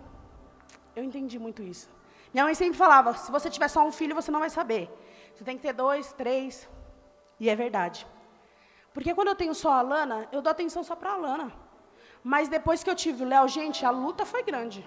[0.95, 1.89] eu entendi muito isso.
[2.33, 4.89] Minha mãe sempre falava: se você tiver só um filho, você não vai saber.
[5.33, 6.69] Você tem que ter dois, três.
[7.39, 8.05] E é verdade.
[8.93, 11.51] Porque quando eu tenho só a Lana, eu dou atenção só para a Lana.
[12.23, 14.85] Mas depois que eu tive o Léo, gente, a luta foi grande.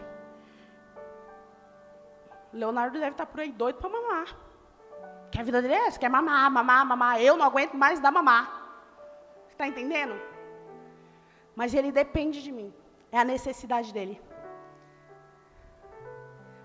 [2.53, 4.36] Leonardo deve estar tá por aí doido para mamar.
[5.30, 7.20] Que a vida dele é essa, quer mamar, mamar, mamar.
[7.22, 8.45] Eu não aguento mais dar mamar.
[9.51, 10.14] Está entendendo?
[11.57, 12.72] Mas ele depende de mim.
[13.11, 14.20] É a necessidade dele.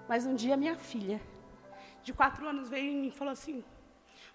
[0.08, 1.22] Mas um dia minha filha,
[2.04, 3.64] de quatro anos, veio em mim e falou assim: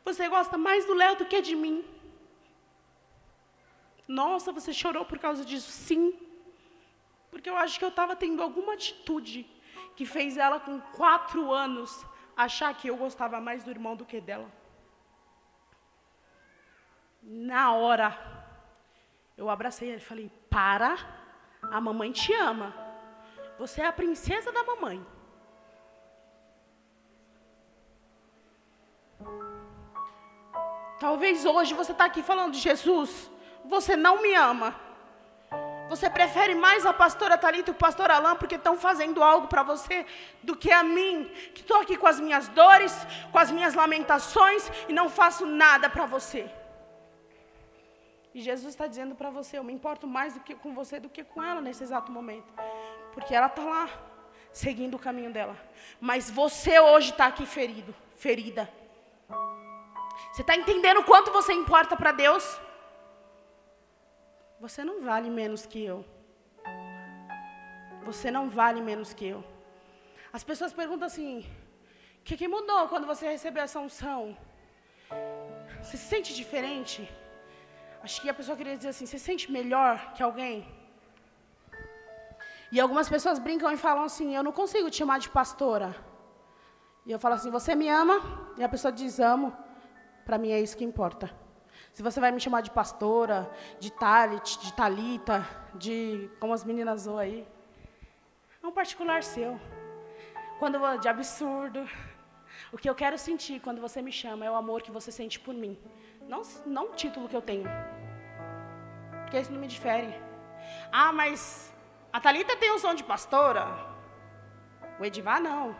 [0.05, 1.85] Você gosta mais do Léo do que de mim?
[4.07, 5.71] Nossa, você chorou por causa disso?
[5.71, 6.19] Sim.
[7.31, 9.47] Porque eu acho que eu estava tendo alguma atitude
[9.97, 12.05] que fez ela, com quatro anos,
[12.37, 14.51] achar que eu gostava mais do irmão do que dela.
[17.23, 18.09] Na hora,
[19.37, 20.97] eu abracei ele e falei: Para,
[21.63, 22.75] a mamãe te ama.
[23.59, 25.05] Você é a princesa da mamãe.
[31.03, 33.29] Talvez hoje você está aqui falando Jesus,
[33.65, 34.69] você não me ama.
[35.89, 39.65] Você prefere mais a pastora Talita e o pastor Alain porque estão fazendo algo para
[39.65, 40.07] você
[40.45, 42.95] do que a mim, que estou aqui com as minhas dores,
[43.33, 46.49] com as minhas lamentações e não faço nada para você.
[48.33, 51.09] E Jesus está dizendo para você: eu me importo mais do que com você do
[51.09, 52.55] que com ela nesse exato momento,
[53.13, 53.89] porque ela está lá
[54.53, 55.57] seguindo o caminho dela.
[56.01, 58.71] Mas você hoje está aqui ferido, ferida.
[60.31, 62.45] Você está entendendo o quanto você importa para Deus?
[64.65, 65.99] Você não vale menos que eu.
[68.09, 69.41] Você não vale menos que eu.
[70.33, 71.35] As pessoas perguntam assim:
[72.21, 74.37] o que, que mudou quando você recebeu essa unção?
[75.81, 77.01] Você se sente diferente?
[78.05, 80.57] Acho que a pessoa queria dizer assim: você se sente melhor que alguém?
[82.75, 85.91] E algumas pessoas brincam e falam assim: eu não consigo te chamar de pastora.
[87.05, 88.17] E eu falo assim: você me ama?
[88.57, 89.49] E a pessoa diz: amo.
[90.25, 91.31] Para mim é isso que importa.
[91.93, 97.03] Se você vai me chamar de pastora, de talit, de talita, de como as meninas
[97.03, 97.47] zoam aí,
[98.63, 99.61] é um particular seu.
[100.59, 101.87] Quando de absurdo.
[102.73, 105.39] O que eu quero sentir quando você me chama é o amor que você sente
[105.39, 105.77] por mim.
[106.29, 107.69] Não, não o título que eu tenho.
[109.23, 110.15] Porque isso não me difere.
[110.91, 111.73] Ah, mas
[112.13, 113.67] a Talita tem um som de pastora.
[114.99, 115.77] O Edivar não.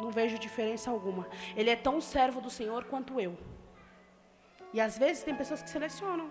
[0.00, 1.26] Não vejo diferença alguma.
[1.56, 3.36] Ele é tão servo do Senhor quanto eu.
[4.72, 6.30] E às vezes tem pessoas que selecionam.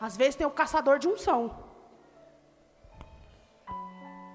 [0.00, 1.66] Às vezes tem o caçador de unção.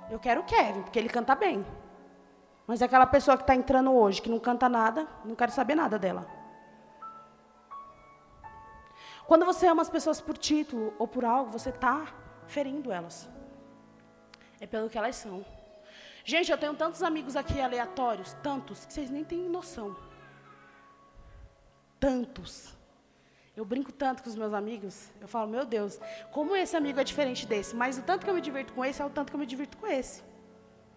[0.10, 1.66] Eu quero o Kevin, porque ele canta bem.
[2.68, 5.76] Mas é aquela pessoa que está entrando hoje, que não canta nada, não quero saber
[5.76, 6.28] nada dela.
[9.26, 12.06] Quando você ama as pessoas por título ou por algo, você está
[12.46, 13.30] ferindo elas.
[14.60, 15.46] É pelo que elas são.
[16.26, 19.96] Gente, eu tenho tantos amigos aqui aleatórios, tantos, que vocês nem têm noção.
[22.00, 22.74] Tantos.
[23.56, 26.00] Eu brinco tanto com os meus amigos, eu falo, meu Deus,
[26.32, 29.02] como esse amigo é diferente desse, mas o tanto que eu me divirto com esse
[29.02, 30.24] é o tanto que eu me divirto com esse.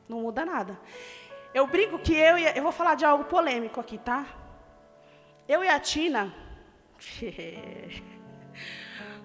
[0.09, 0.81] Não muda nada.
[1.53, 4.25] Eu brinco que eu e eu vou falar de algo polêmico aqui, tá?
[5.47, 6.33] Eu e a Tina,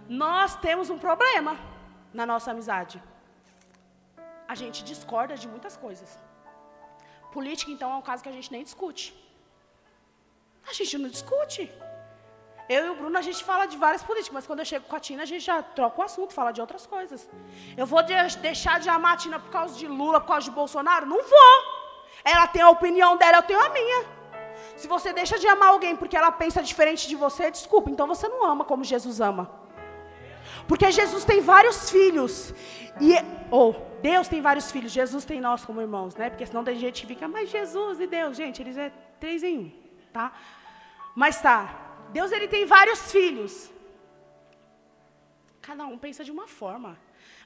[0.10, 1.58] nós temos um problema
[2.14, 3.02] na nossa amizade
[4.52, 6.10] a gente discorda de muitas coisas.
[7.36, 9.06] Política, então, é um caso que a gente nem discute.
[10.70, 11.62] A gente não discute.
[12.76, 14.96] Eu e o Bruno, a gente fala de várias políticas, mas quando eu chego com
[14.98, 17.30] a Tina, a gente já troca o assunto, fala de outras coisas.
[17.82, 18.14] Eu vou de
[18.50, 21.06] deixar de amar a Tina por causa de Lula, por causa de Bolsonaro?
[21.14, 21.54] Não vou.
[22.34, 24.00] Ela tem a opinião dela, eu tenho a minha.
[24.76, 28.28] Se você deixa de amar alguém porque ela pensa diferente de você, desculpa, então você
[28.28, 29.61] não ama como Jesus ama.
[30.68, 32.54] Porque Jesus tem vários filhos.
[33.00, 33.16] E,
[33.50, 36.30] ou, oh, Deus tem vários filhos, Jesus tem nós como irmãos, né?
[36.30, 39.58] Porque senão tem gente que fica, mas Jesus e Deus, gente, eles é três em
[39.60, 39.72] um,
[40.12, 40.34] tá?
[41.16, 41.60] Mas tá,
[42.10, 43.72] Deus ele tem vários filhos.
[45.62, 46.98] Cada um pensa de uma forma.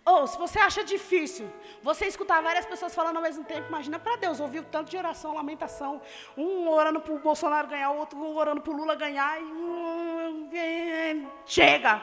[0.05, 1.51] Ou, se você acha difícil
[1.82, 5.34] você escutar várias pessoas falando ao mesmo tempo, imagina para Deus, ouvir tanto de oração,
[5.34, 5.99] lamentação.
[6.38, 9.41] Um orando para o Bolsonaro ganhar, outro orando para o Lula ganhar.
[9.41, 11.28] E.
[11.45, 12.01] Chega!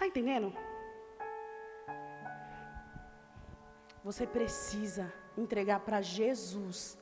[0.00, 0.50] Está entendendo?
[4.02, 6.98] Você precisa entregar para Jesus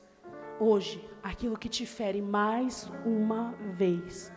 [0.59, 4.33] hoje aquilo que te fere mais uma vez.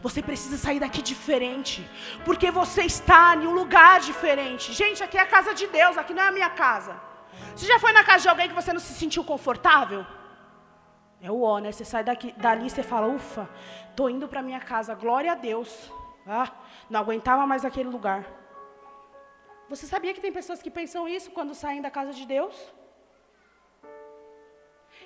[0.00, 1.86] Você precisa sair daqui diferente,
[2.24, 4.72] porque você está em um lugar diferente.
[4.72, 6.98] Gente, aqui é a casa de Deus, aqui não é a minha casa.
[7.54, 10.06] Você já foi na casa de alguém que você não se sentiu confortável?
[11.20, 11.70] É o ó, né?
[11.70, 13.46] Você sai daqui, dali e você fala, ufa,
[13.94, 15.92] tô indo para minha casa, glória a Deus.
[16.26, 16.50] Ah,
[16.88, 18.24] não aguentava mais aquele lugar.
[19.68, 22.56] Você sabia que tem pessoas que pensam isso quando saem da casa de Deus?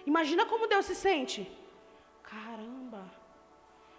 [0.07, 1.51] Imagina como Deus se sente.
[2.23, 3.03] Caramba,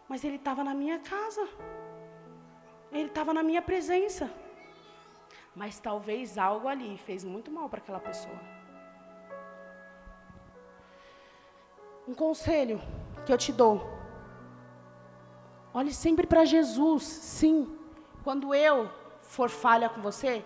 [0.07, 1.47] mas Ele estava na minha casa.
[2.91, 4.29] Ele estava na minha presença.
[5.55, 8.39] Mas talvez algo ali fez muito mal para aquela pessoa.
[12.07, 12.81] Um conselho
[13.25, 14.00] que eu te dou.
[15.73, 17.77] Olhe sempre para Jesus, sim.
[18.23, 18.91] Quando eu
[19.21, 20.43] for falha com você,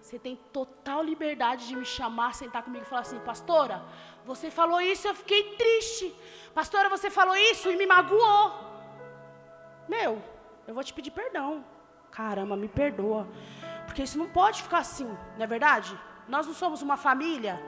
[0.00, 3.82] você tem total liberdade de me chamar, sentar comigo e falar assim: Pastora,
[4.24, 6.14] você falou isso, eu fiquei triste.
[6.54, 8.52] Pastora, você falou isso e me magoou.
[9.88, 10.22] Meu,
[10.66, 11.64] eu vou te pedir perdão.
[12.10, 13.26] Caramba, me perdoa.
[13.86, 15.06] Porque isso não pode ficar assim,
[15.36, 15.98] não é verdade?
[16.28, 17.60] Nós não somos uma família?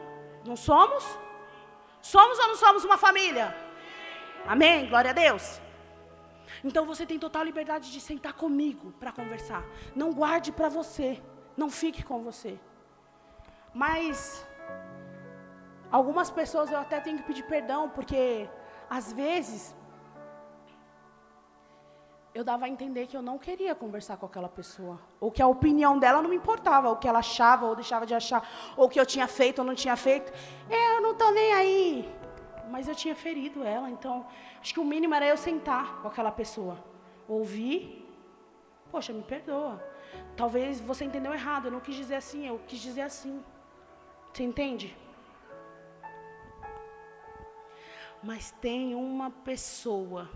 [0.45, 1.05] Não somos?
[2.03, 3.55] Somos ou não somos uma família?
[4.47, 4.89] Amém?
[4.89, 5.61] Glória a Deus.
[6.65, 9.65] Então você tem total liberdade de sentar comigo para conversar.
[9.95, 11.23] Não guarde para você.
[11.57, 12.59] Não fique com você.
[13.75, 14.47] Mas
[15.91, 18.49] algumas pessoas eu até tenho que pedir perdão, porque
[18.89, 19.75] às vezes
[22.35, 25.47] eu dava a entender que eu não queria conversar com aquela pessoa, ou que a
[25.47, 29.01] opinião dela não me importava, o que ela achava ou deixava de achar, ou que
[29.01, 30.33] eu tinha feito ou não tinha feito.
[30.71, 32.18] Eu não estou nem aí
[32.69, 34.27] mas eu tinha ferido ela, então
[34.61, 36.79] acho que o mínimo era eu sentar com aquela pessoa,
[37.27, 38.09] ouvir
[38.91, 39.83] Poxa, me perdoa.
[40.37, 41.67] Talvez você entendeu errado.
[41.67, 43.43] Eu não quis dizer assim, eu quis dizer assim.
[44.33, 44.97] Você entende?
[48.23, 50.29] Mas tem uma pessoa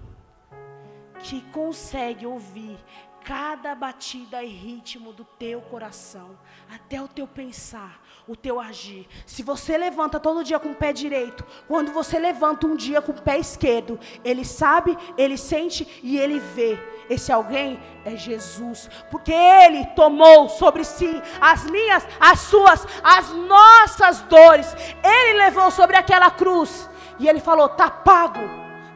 [1.21, 2.79] que consegue ouvir
[3.25, 6.31] cada batida e ritmo do teu coração,
[6.73, 9.09] até o teu pensar, o teu agir.
[9.27, 13.13] Se você levanta todo dia com o pé direito, quando você levanta um dia com
[13.13, 16.79] o pé esquerdo, ele sabe, ele sente e ele vê.
[17.09, 24.23] Esse alguém é Jesus, porque ele tomou sobre si as minhas, as suas, as nossas
[24.23, 24.75] dores.
[25.03, 28.41] Ele levou sobre aquela cruz e ele falou: "Tá pago.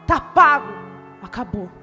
[0.05, 0.73] Tá pago.
[1.21, 1.76] Acabou."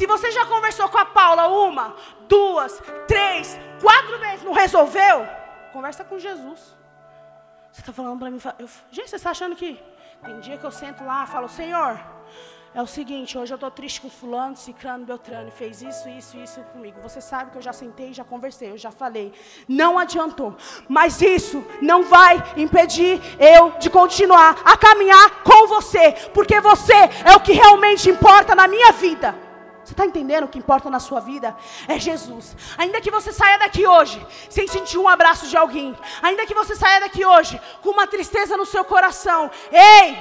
[0.00, 1.94] Se você já conversou com a Paula uma,
[2.26, 5.28] duas, três, quatro vezes, não resolveu?
[5.74, 6.74] Conversa com Jesus.
[7.70, 9.78] Você está falando para mim, eu, gente, você está achando que
[10.24, 12.00] tem dia que eu sento lá falo, Senhor,
[12.74, 16.62] é o seguinte, hoje eu estou triste com fulano, ciclano, beltrano, fez isso, isso, isso
[16.72, 16.98] comigo.
[17.02, 19.34] Você sabe que eu já sentei, já conversei, eu já falei.
[19.68, 20.56] Não adiantou.
[20.88, 27.36] Mas isso não vai impedir eu de continuar a caminhar com você, porque você é
[27.36, 29.49] o que realmente importa na minha vida.
[29.90, 31.56] Você está entendendo o que importa na sua vida?
[31.88, 32.56] É Jesus.
[32.78, 36.76] Ainda que você saia daqui hoje sem sentir um abraço de alguém, ainda que você
[36.76, 40.16] saia daqui hoje com uma tristeza no seu coração, ei!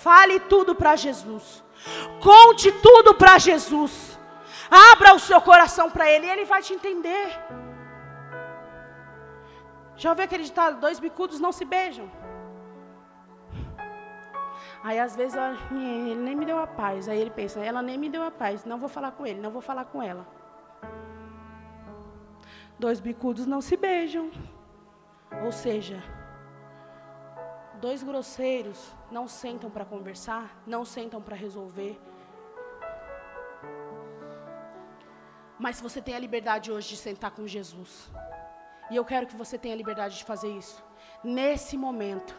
[0.00, 1.64] Fale tudo para Jesus.
[2.20, 4.16] Conte tudo para Jesus.
[4.92, 7.36] Abra o seu coração para Ele e Ele vai te entender.
[9.96, 10.78] Já ouviu aquele ditado?
[10.78, 12.08] Dois bicudos não se beijam.
[14.82, 15.36] Aí às vezes
[15.70, 17.08] ele nem me deu a paz.
[17.08, 18.64] Aí ele pensa, ela nem me deu a paz.
[18.64, 20.26] Não vou falar com ele, não vou falar com ela.
[22.78, 24.30] Dois bicudos não se beijam.
[25.44, 26.02] Ou seja,
[27.80, 31.98] dois grosseiros não sentam para conversar, não sentam para resolver.
[35.58, 38.10] Mas você tem a liberdade hoje de sentar com Jesus.
[38.90, 40.84] E eu quero que você tenha a liberdade de fazer isso.
[41.22, 42.34] Nesse momento,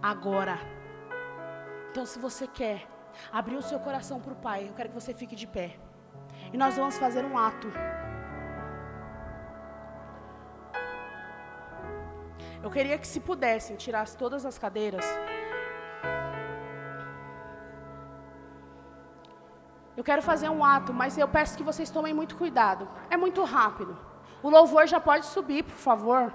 [0.00, 0.77] agora.
[1.90, 2.86] Então, se você quer
[3.32, 5.76] abrir o seu coração para o Pai, eu quero que você fique de pé.
[6.52, 7.68] E nós vamos fazer um ato.
[12.62, 15.04] Eu queria que, se pudessem, tirasse todas as cadeiras.
[19.96, 22.86] Eu quero fazer um ato, mas eu peço que vocês tomem muito cuidado.
[23.10, 23.98] É muito rápido.
[24.42, 26.32] O louvor já pode subir, por favor.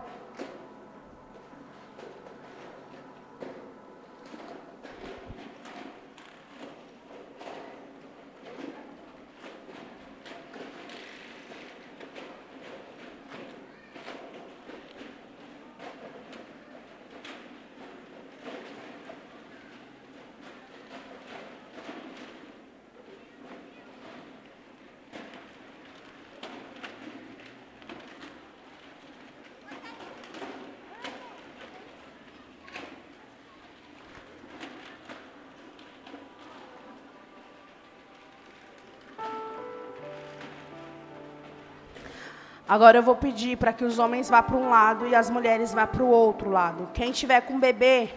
[42.68, 45.74] Agora eu vou pedir para que os homens vá para um lado e as mulheres
[45.74, 46.89] vá para o outro lado.
[46.93, 48.09] Quem tiver com bebê,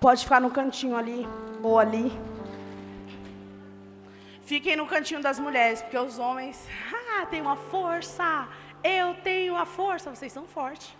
[0.00, 1.28] pode ficar no cantinho ali
[1.62, 2.10] ou ali.
[4.44, 6.66] Fiquem no cantinho das mulheres, porque os homens,
[7.18, 8.48] ah, tem uma força.
[8.82, 10.14] Eu tenho a força.
[10.14, 10.94] Vocês são fortes.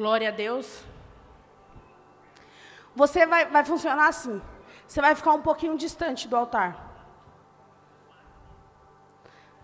[0.00, 0.82] Glória a Deus.
[2.96, 4.40] Você vai, vai funcionar assim.
[4.86, 6.70] Você vai ficar um pouquinho distante do altar.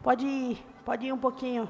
[0.02, 1.66] Pode ir, pode ir um pouquinho.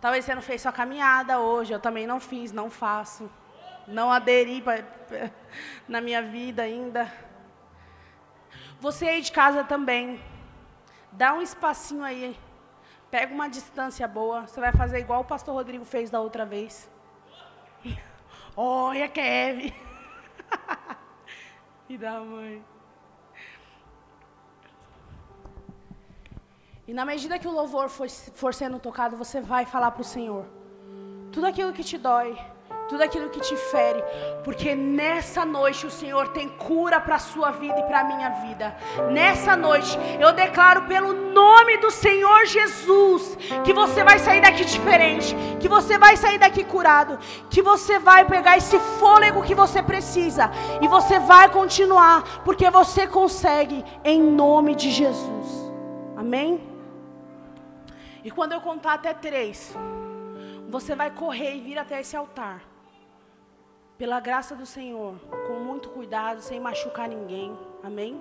[0.00, 3.30] Talvez você não fez sua caminhada hoje, eu também não fiz, não faço.
[3.86, 4.78] Não aderi pra,
[5.86, 7.08] na minha vida ainda.
[8.80, 10.20] Você aí de casa também.
[11.12, 12.36] Dá um espacinho aí.
[13.12, 14.48] Pega uma distância boa.
[14.48, 16.90] Você vai fazer igual o pastor Rodrigo fez da outra vez.
[18.56, 19.72] Olha, Kevin.
[21.88, 22.64] e da mãe.
[26.86, 30.04] E na medida que o louvor for, for sendo tocado, você vai falar para o
[30.04, 30.44] Senhor.
[31.30, 32.36] Tudo aquilo que te dói,
[32.90, 34.02] tudo aquilo que te fere,
[34.42, 38.30] porque nessa noite o Senhor tem cura para a sua vida e para a minha
[38.44, 38.76] vida.
[39.12, 45.36] Nessa noite eu declaro pelo nome do Senhor Jesus que você vai sair daqui diferente,
[45.60, 47.16] que você vai sair daqui curado,
[47.48, 50.50] que você vai pegar esse fôlego que você precisa
[50.82, 55.46] e você vai continuar, porque você consegue em nome de Jesus.
[56.16, 56.60] Amém?
[58.24, 59.76] E quando eu contar até três,
[60.68, 62.69] você vai correr e vir até esse altar
[64.00, 65.14] pela graça do Senhor,
[65.46, 67.54] com muito cuidado, sem machucar ninguém.
[67.84, 68.18] Amém?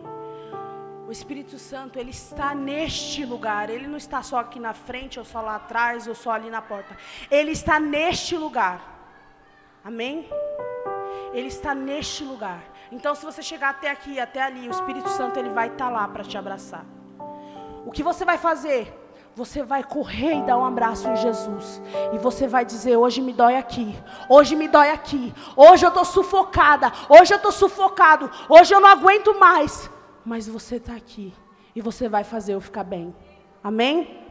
[1.08, 3.70] O Espírito Santo, ele está neste lugar.
[3.70, 6.62] Ele não está só aqui na frente, ou só lá atrás, ou só ali na
[6.62, 6.98] porta.
[7.32, 8.78] Ele está neste lugar.
[9.82, 10.30] Amém?
[11.34, 12.62] Ele está neste lugar.
[12.92, 16.06] Então, se você chegar até aqui, até ali, o Espírito Santo ele vai estar lá
[16.10, 16.86] para te abraçar.
[17.86, 18.94] O que você vai fazer?
[19.40, 21.82] Você vai correr e dar um abraço em Jesus.
[22.14, 23.96] E você vai dizer: Hoje me dói aqui,
[24.28, 28.90] hoje me dói aqui, hoje eu estou sufocada, hoje eu estou sufocado, hoje eu não
[28.90, 29.90] aguento mais.
[30.26, 31.34] Mas você está aqui
[31.74, 33.16] e você vai fazer eu ficar bem.
[33.64, 34.29] Amém?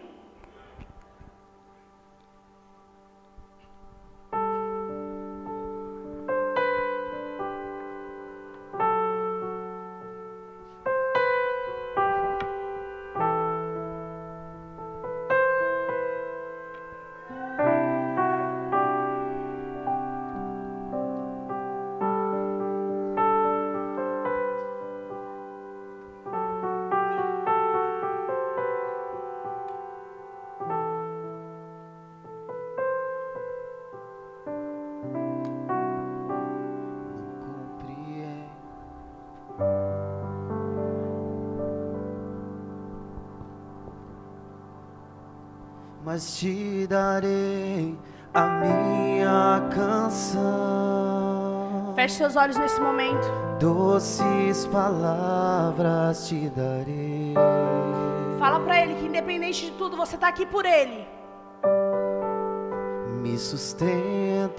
[46.19, 47.97] Mas te darei
[48.35, 50.43] a minha canção.
[51.95, 53.29] Feche seus olhos nesse momento.
[53.61, 57.35] Doces palavras te darei.
[58.37, 61.07] Fala para ele que independente de tudo, você está aqui por ele.
[63.23, 64.57] Me sustentas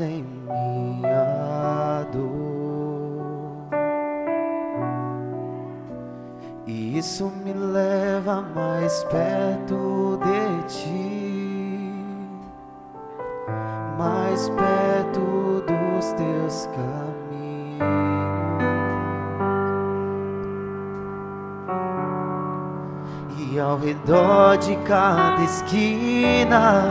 [0.00, 2.42] em minha dor.
[6.66, 10.31] E isso me leva mais perto de
[14.50, 17.82] perto dos teus caminhos.
[23.38, 26.84] E ao redor de cada esquina,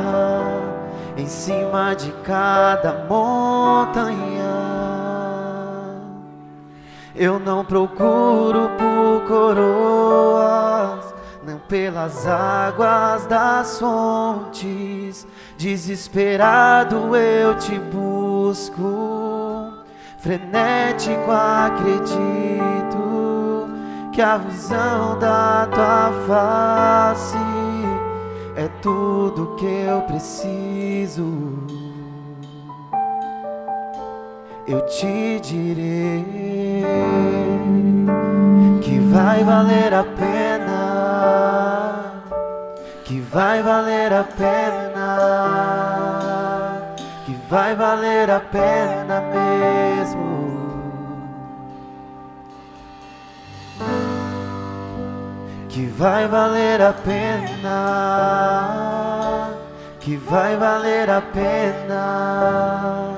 [1.18, 4.12] em cima de cada montanha,
[7.16, 9.91] eu não procuro por coroas
[11.72, 14.91] pelas águas das fontes,
[15.62, 19.72] desesperado eu te busco,
[20.18, 22.59] frenético acredito
[24.12, 27.38] que a visão da tua face
[28.55, 31.32] é tudo que eu preciso.
[34.68, 36.26] Eu te direi
[38.82, 41.01] que vai valer a pena
[43.12, 44.91] que vai valer a pena,
[47.26, 50.32] que vai valer a pena mesmo.
[55.70, 57.78] Que vai valer a pena,
[60.00, 63.16] que vai valer a pena,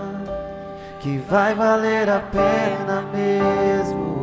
[1.00, 4.14] que vai valer a pena mesmo.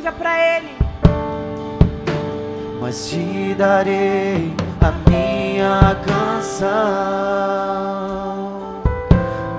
[0.00, 0.79] diga para Ele.
[2.90, 6.66] Mas te darei a minha canção,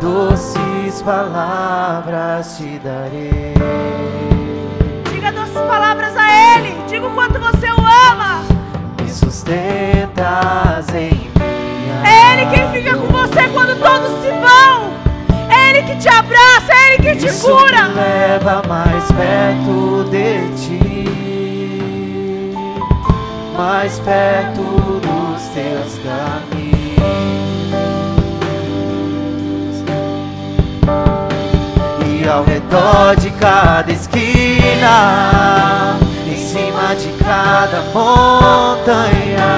[0.02, 3.54] doces palavras te darei.
[5.14, 8.42] Diga doces palavras a Ele, diga o quanto você o ama.
[9.02, 12.04] Me sustentas em minha.
[12.04, 14.92] É Ele quem fica com você quando todos se vão.
[15.50, 17.88] É Ele que te abraça, é Ele que te Isso cura.
[17.88, 21.31] Me leva mais perto de ti,
[23.62, 26.82] mais perto dos teus caminhos.
[32.10, 34.96] E ao redor de cada esquina,
[36.28, 39.52] em cima de cada montanha,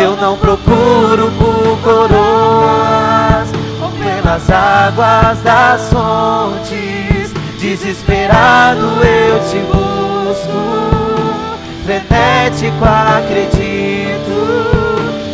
[0.00, 3.48] eu não procuro por coroas
[3.82, 7.34] ou pelas águas das fontes.
[7.58, 10.97] Desesperado eu te busco,
[11.88, 14.36] frenético acredito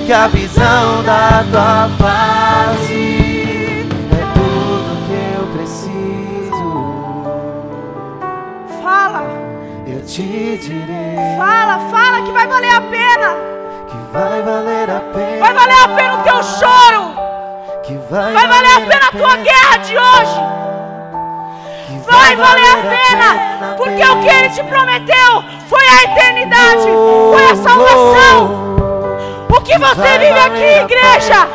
[0.06, 6.70] que a visão da tua face é tudo que eu preciso.
[8.80, 9.24] Fala,
[9.84, 10.22] Eu te
[10.58, 13.34] direi fala, fala que vai valer a pena.
[13.88, 15.38] que vai valer a pena.
[15.40, 17.14] Vai valer a pena o teu choro.
[17.82, 20.63] Que vai, Vai valer a pena a tua guerra de hoje.
[22.16, 26.88] Vai valer a pena, porque o que Ele te prometeu foi a eternidade,
[27.32, 28.64] foi a salvação.
[29.48, 31.48] O que você vive aqui, igreja,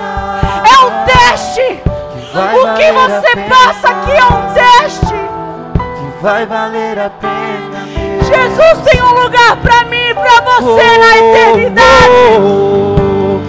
[0.65, 1.81] é um teste.
[2.33, 5.05] O que você passa aqui é um teste.
[5.05, 7.39] Que vai valer a pena.
[8.21, 12.09] Jesus tem um lugar para mim e para você na eternidade.
[12.39, 13.39] Oh,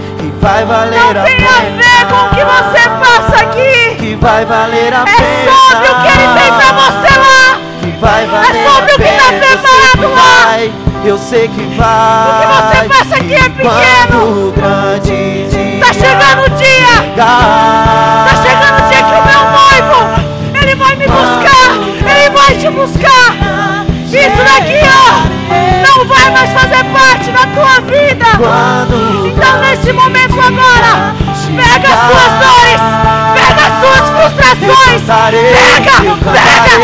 [0.40, 1.48] vai valer Não a tem pena.
[1.50, 3.96] a ver com o que você passa aqui.
[3.96, 5.52] Que vai valer a É pena.
[5.70, 5.99] sobre o
[11.03, 12.28] Eu sei que vai.
[12.28, 14.53] O que você passa aqui é pequeno.
[14.53, 16.86] grande dia Tá chegando o dia.
[16.86, 19.98] chegar, Tá chegando o dia que o meu noivo,
[20.62, 21.68] ele vai me buscar,
[22.11, 23.86] ele vai te buscar.
[24.07, 25.11] Isso daqui, ó,
[25.88, 28.26] não vai mais fazer parte da tua vida.
[29.26, 31.14] Então, nesse momento agora,
[31.57, 32.80] pega as suas dores,
[34.20, 35.96] frustrações, pega,
[36.32, 36.74] pega,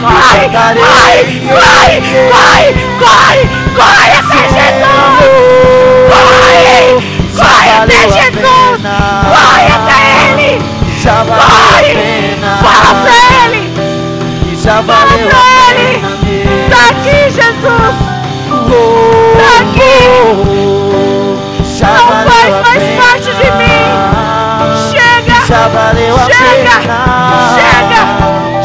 [0.00, 3.42] corre, corre, corre, corre, corre,
[3.76, 4.96] corre até Jesus.
[6.08, 7.04] Corre,
[7.36, 8.80] corre até Jesus,
[9.28, 9.98] corre até
[10.30, 10.76] Ele.
[11.06, 11.94] Corre!
[12.62, 13.62] Fala pra ele!
[14.64, 15.40] Fala pra
[15.70, 15.88] ele!
[16.68, 17.96] Tá aqui, Jesus!
[19.36, 20.65] Tá aqui!
[25.66, 26.38] Já valeu a Chega!
[26.38, 27.02] pena.
[27.56, 28.02] Chega!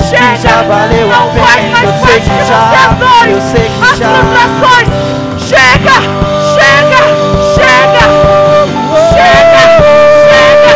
[0.08, 0.38] Chega!
[0.38, 1.46] Já valeu Não a pena.
[1.48, 2.60] faz mais eu parte de que já.
[2.62, 3.34] as dores!
[3.34, 4.06] Eu sei que as já.
[4.06, 4.88] frustrações!
[5.40, 5.98] Chega!
[6.54, 7.02] Chega!
[7.56, 8.04] Chega!
[9.10, 9.64] Chega!
[10.30, 10.74] Chega!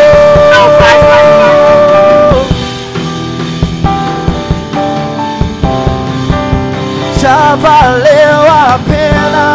[0.51, 2.49] Não faz mais parte!
[7.21, 9.45] já valeu a pena.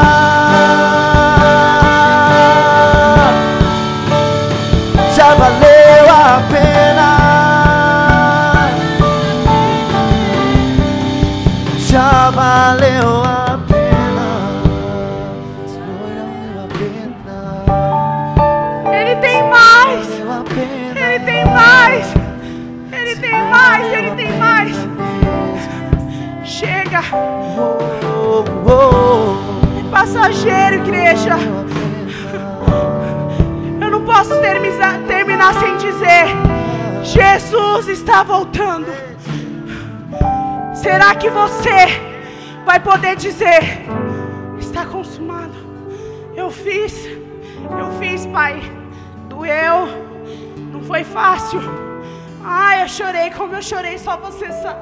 [38.11, 38.89] Está voltando.
[40.75, 41.87] Será que você
[42.65, 43.61] vai poder dizer:
[44.59, 45.55] Está consumado?
[46.35, 48.61] Eu fiz, eu fiz, Pai.
[49.29, 49.87] Doeu,
[50.73, 51.61] não foi fácil.
[52.43, 54.81] Ai, eu chorei como eu chorei, só você sabe.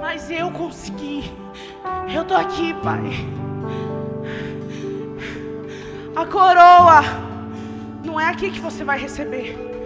[0.00, 1.30] Mas eu consegui.
[2.10, 3.02] Eu tô aqui, Pai.
[6.16, 7.02] A coroa
[8.02, 9.79] não é aqui que você vai receber.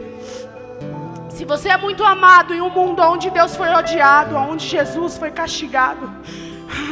[1.44, 5.30] Se você é muito amado em um mundo onde Deus foi odiado, onde Jesus foi
[5.30, 6.10] castigado,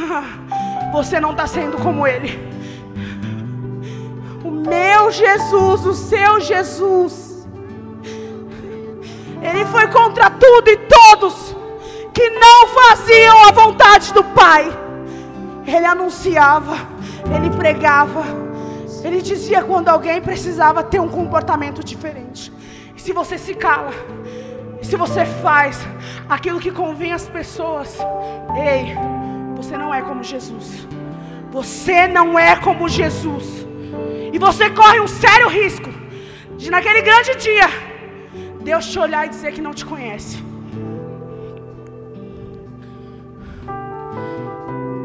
[0.93, 2.39] você não está sendo como Ele.
[4.45, 7.47] O meu Jesus, o seu Jesus,
[9.41, 11.55] Ele foi contra tudo e todos
[12.13, 14.71] que não faziam a vontade do Pai.
[15.65, 16.77] Ele anunciava,
[17.35, 18.23] ele pregava,
[19.03, 22.53] ele dizia quando alguém precisava ter um comportamento diferente.
[22.95, 23.91] E se você se cala,
[24.85, 25.85] se você faz
[26.27, 27.97] aquilo que convém às pessoas,
[28.55, 28.95] ei,
[29.55, 30.87] você não é como Jesus.
[31.51, 33.67] Você não é como Jesus.
[34.31, 35.89] E você corre um sério risco
[36.57, 37.67] de naquele grande dia
[38.63, 40.41] Deus te olhar e dizer que não te conhece.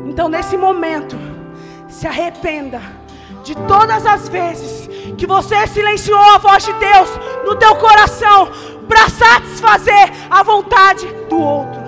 [0.06, 1.16] Então, nesse momento,
[1.88, 2.80] se arrependa
[3.42, 7.10] de todas as vezes que você silenciou a voz de Deus
[7.44, 8.48] no teu coração
[8.88, 11.80] para satisfazer a vontade do outro.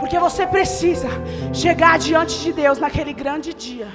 [0.00, 1.08] Porque você precisa
[1.52, 3.88] chegar diante de Deus naquele grande dia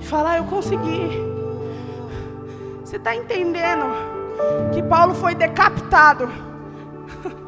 [0.00, 1.10] e falar: Eu consegui.
[2.84, 3.86] Você está entendendo
[4.72, 6.30] que Paulo foi decapitado?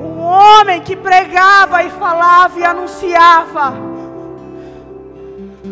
[0.00, 3.74] Um homem que pregava e falava e anunciava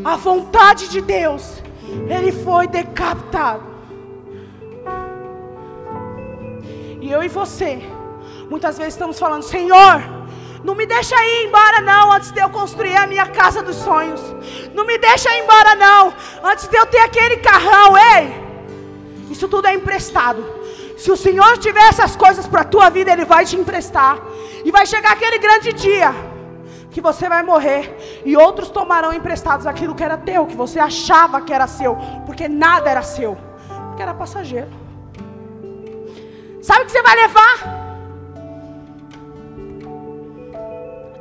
[0.05, 1.63] a vontade de Deus,
[2.09, 3.72] ele foi decapitado.
[7.03, 7.83] E eu e você,
[8.49, 10.01] muitas vezes estamos falando: Senhor,
[10.65, 14.21] Não me deixa ir embora, não, antes de eu construir a minha casa dos sonhos.
[14.73, 16.15] Não me deixa ir embora, não,
[16.45, 18.25] antes de eu ter aquele carrão, ei.
[19.29, 20.45] Isso tudo é emprestado.
[20.97, 24.19] Se o Senhor tiver essas coisas para a tua vida, Ele vai te emprestar.
[24.65, 26.15] E vai chegar aquele grande dia
[26.93, 31.41] que você vai morrer e outros tomarão emprestados aquilo que era teu, que você achava
[31.41, 31.97] que era seu,
[32.27, 33.37] porque nada era seu,
[33.89, 34.82] porque era passageiro.
[36.63, 37.83] Sabe o que você vai levar?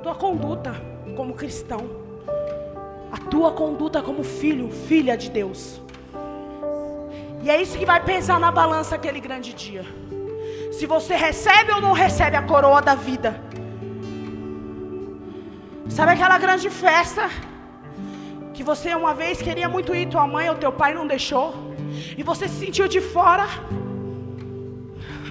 [0.01, 0.73] tua conduta
[1.15, 1.89] como cristão,
[3.11, 5.79] a tua conduta como filho, filha de Deus.
[7.43, 9.85] E é isso que vai pesar na balança aquele grande dia.
[10.71, 13.39] Se você recebe ou não recebe a coroa da vida.
[15.89, 17.29] Sabe aquela grande festa
[18.53, 21.53] que você uma vez queria muito ir, tua mãe ou teu pai não deixou,
[22.17, 23.45] e você se sentiu de fora?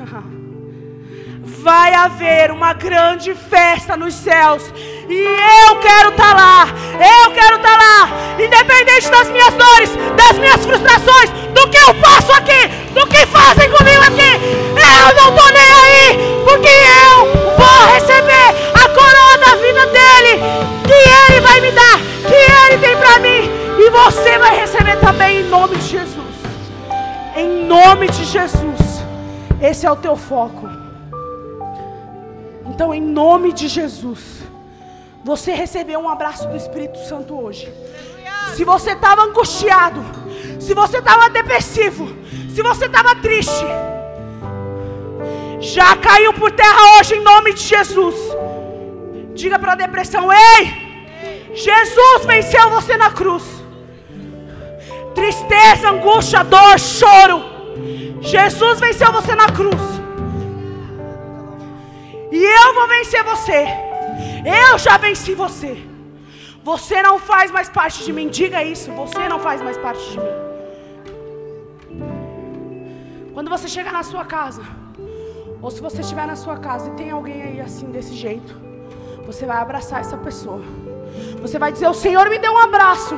[1.62, 4.62] vai haver uma grande festa nos céus.
[5.08, 5.22] E
[5.68, 6.68] eu quero estar tá lá.
[6.94, 8.08] Eu quero estar tá lá.
[8.42, 13.70] Independente das minhas dores, das minhas frustrações, do que eu faço aqui, do que fazem
[13.70, 14.40] comigo aqui.
[14.76, 16.42] Eu não estou nem aí.
[16.44, 20.42] Porque eu vou receber a coroa da vida dele.
[20.86, 21.98] Que ele vai me dar.
[22.26, 23.50] Que ele tem para mim.
[23.78, 26.20] E você vai receber também em nome de Jesus.
[27.36, 29.09] Em nome de Jesus.
[29.60, 30.68] Esse é o teu foco.
[32.66, 34.42] Então, em nome de Jesus,
[35.22, 37.72] você recebeu um abraço do Espírito Santo hoje.
[38.54, 40.02] Se você estava angustiado,
[40.58, 42.08] se você estava depressivo,
[42.54, 43.64] se você estava triste,
[45.60, 48.16] já caiu por terra hoje em nome de Jesus.
[49.34, 53.44] Diga para a depressão: Ei, Jesus venceu você na cruz.
[55.14, 57.49] Tristeza, angústia, dor, choro.
[58.20, 59.82] Jesus venceu você na cruz.
[62.30, 63.66] E eu vou vencer você.
[64.44, 65.82] Eu já venci você.
[66.62, 68.28] Você não faz mais parte de mim.
[68.28, 68.92] Diga isso.
[68.92, 70.50] Você não faz mais parte de mim.
[73.34, 74.62] Quando você chegar na sua casa,
[75.62, 78.54] ou se você estiver na sua casa e tem alguém aí assim desse jeito,
[79.26, 80.62] você vai abraçar essa pessoa.
[81.40, 83.16] Você vai dizer: O Senhor me deu um abraço.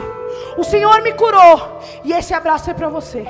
[0.57, 1.81] O Senhor me curou.
[2.05, 3.27] E esse abraço é para você.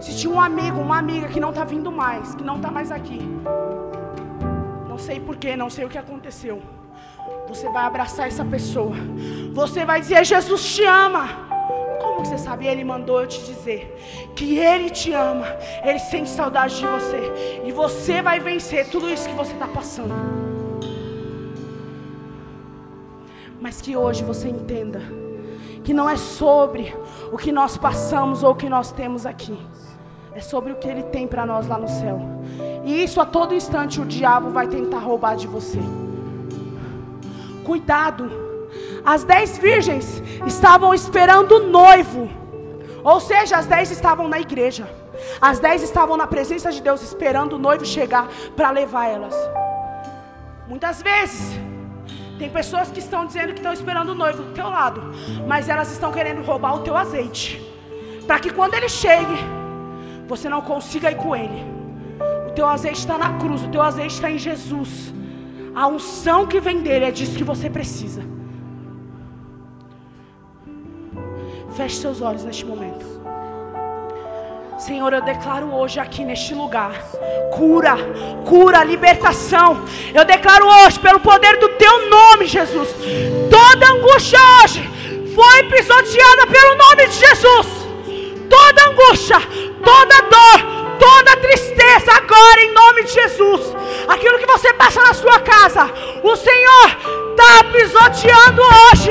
[0.00, 2.92] Se tinha um amigo, uma amiga que não está vindo mais, que não está mais
[2.92, 3.20] aqui,
[4.88, 6.62] não sei porquê, não sei o que aconteceu.
[7.48, 8.94] Você vai abraçar essa pessoa.
[9.52, 11.28] Você vai dizer: Jesus te ama.
[12.00, 12.66] Como você sabe?
[12.66, 15.46] Ele mandou eu te dizer que Ele te ama.
[15.82, 17.62] Ele sente saudade de você.
[17.64, 20.14] E você vai vencer tudo isso que você está passando.
[23.60, 25.00] Mas que hoje você entenda
[25.82, 26.94] que não é sobre
[27.32, 29.58] o que nós passamos ou o que nós temos aqui.
[30.38, 32.20] É sobre o que Ele tem para nós lá no céu.
[32.84, 35.80] E isso a todo instante o diabo vai tentar roubar de você.
[37.64, 38.30] Cuidado.
[39.04, 42.30] As dez virgens estavam esperando o noivo.
[43.02, 44.88] Ou seja, as dez estavam na igreja.
[45.40, 49.34] As dez estavam na presença de Deus, esperando o noivo chegar para levar elas.
[50.68, 51.58] Muitas vezes,
[52.38, 55.02] tem pessoas que estão dizendo que estão esperando o noivo do teu lado,
[55.48, 57.60] mas elas estão querendo roubar o teu azeite,
[58.24, 59.57] para que quando ele chegue,
[60.28, 61.78] você não consiga ir com ele
[62.58, 65.14] teu azeite está na cruz, o teu azeite está em Jesus.
[65.72, 68.22] A unção que vem dele é disso que você precisa.
[71.76, 73.06] Feche seus olhos neste momento.
[74.76, 76.92] Senhor, eu declaro hoje aqui neste lugar
[77.52, 77.94] cura,
[78.44, 79.84] cura, libertação.
[80.12, 82.88] Eu declaro hoje, pelo poder do teu nome, Jesus,
[83.48, 84.82] toda angústia hoje
[85.32, 87.68] foi pisoteada pelo nome de Jesus.
[88.50, 89.36] Toda angústia,
[89.84, 93.76] toda dor, toda tristeza agora em nome de Jesus.
[94.08, 95.90] Aquilo que você passa na sua casa,
[96.22, 96.96] o Senhor
[97.30, 99.10] está pisoteando hoje.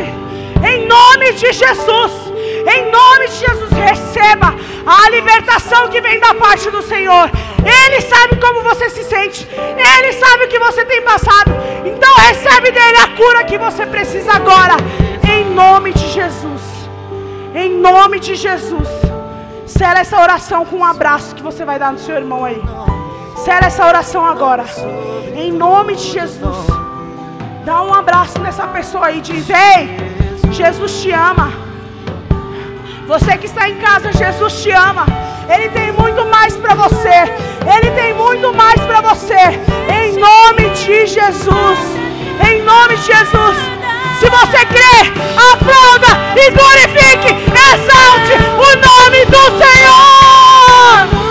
[0.66, 2.28] Em nome de Jesus.
[2.68, 4.54] Em nome de Jesus, receba
[4.86, 7.30] a libertação que vem da parte do Senhor.
[7.64, 9.48] Ele sabe como você se sente.
[9.52, 11.52] Ele sabe o que você tem passado.
[11.86, 14.76] Então recebe dele a cura que você precisa agora.
[15.30, 16.62] Em nome de Jesus.
[17.56, 19.07] Em nome de Jesus.
[19.78, 22.60] Sela essa oração com um abraço que você vai dar no seu irmão aí.
[23.36, 24.66] Sela essa oração agora.
[25.36, 26.66] Em nome de Jesus.
[27.64, 29.22] Dá um abraço nessa pessoa aí.
[29.22, 31.54] Diz: Ei, Jesus te ama.
[33.08, 35.06] Você que está em casa, Jesus te ama.
[35.48, 37.18] Ele tem muito mais para você.
[37.76, 39.60] Ele tem muito mais para você.
[40.02, 41.80] Em nome de Jesus.
[42.50, 43.77] Em nome de Jesus.
[44.20, 45.14] Se você crê,
[45.54, 51.27] aplauda e glorifique, exalte o nome do Senhor.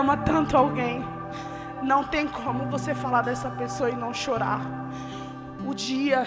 [0.00, 1.04] Ama tanto alguém,
[1.82, 4.60] não tem como você falar dessa pessoa e não chorar.
[5.66, 6.26] O dia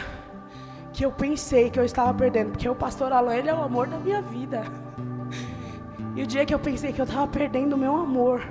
[0.94, 3.88] que eu pensei que eu estava perdendo, porque o pastor Alain, ele é o amor
[3.88, 4.64] da minha vida.
[6.16, 8.44] E o dia que eu pensei que eu estava perdendo o meu amor,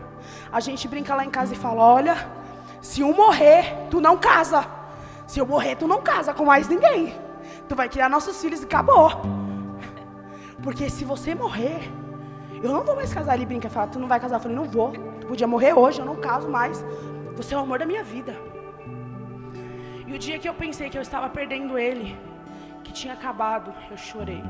[0.53, 2.17] a gente brinca lá em casa e fala: Olha,
[2.81, 4.67] se um morrer, tu não casa.
[5.27, 7.15] Se eu morrer, tu não casa com mais ninguém.
[7.69, 9.13] Tu vai criar nossos filhos e acabou.
[10.63, 11.91] Porque se você morrer,
[12.63, 13.37] eu não vou mais casar.
[13.37, 14.37] Ele brinca e fala: Tu não vai casar?
[14.37, 15.12] Eu falei: Não vou.
[15.23, 16.85] Tu podia morrer hoje, eu não caso mais.
[17.37, 18.35] Você é o amor da minha vida.
[20.05, 22.19] E o dia que eu pensei que eu estava perdendo ele,
[22.83, 24.43] que tinha acabado, eu chorei.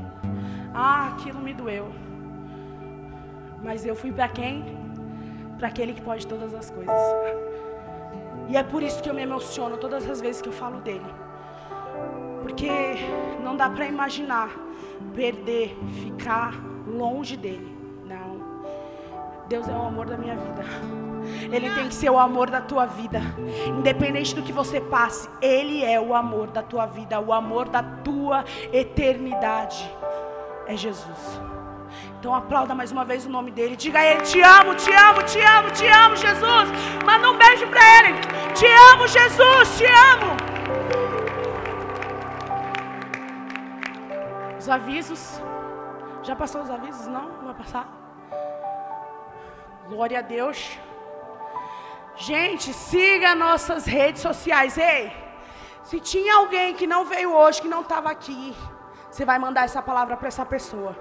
[0.73, 1.87] Ah, aquilo me doeu.
[3.63, 4.65] Mas eu fui para quem?
[5.59, 6.97] Para aquele que pode todas as coisas.
[8.49, 11.05] E é por isso que eu me emociono todas as vezes que eu falo dele.
[12.41, 12.71] Porque
[13.43, 14.49] não dá para imaginar
[15.13, 16.55] perder, ficar
[16.87, 17.72] longe dele.
[19.47, 20.63] Deus é o amor da minha vida.
[21.51, 23.21] Ele tem que ser o amor da tua vida.
[23.67, 27.81] Independente do que você passe, Ele é o amor da tua vida, o amor da
[27.81, 29.89] tua eternidade.
[30.67, 31.41] É Jesus.
[32.19, 33.75] Então aplauda mais uma vez o nome dele.
[33.75, 36.69] Diga a ele: Te amo, te amo, te amo, te amo, Jesus.
[37.05, 38.13] Manda um beijo para ele.
[38.53, 40.37] Te amo, Jesus, te amo.
[44.57, 45.41] Os avisos.
[46.23, 47.07] Já passou os avisos?
[47.07, 47.27] Não?
[47.27, 48.02] Não vai passar?
[49.87, 50.79] Glória a Deus.
[52.15, 54.77] Gente, siga nossas redes sociais.
[54.77, 55.11] Ei,
[55.83, 58.55] se tinha alguém que não veio hoje, que não estava aqui,
[59.11, 60.95] você vai mandar essa palavra para essa pessoa.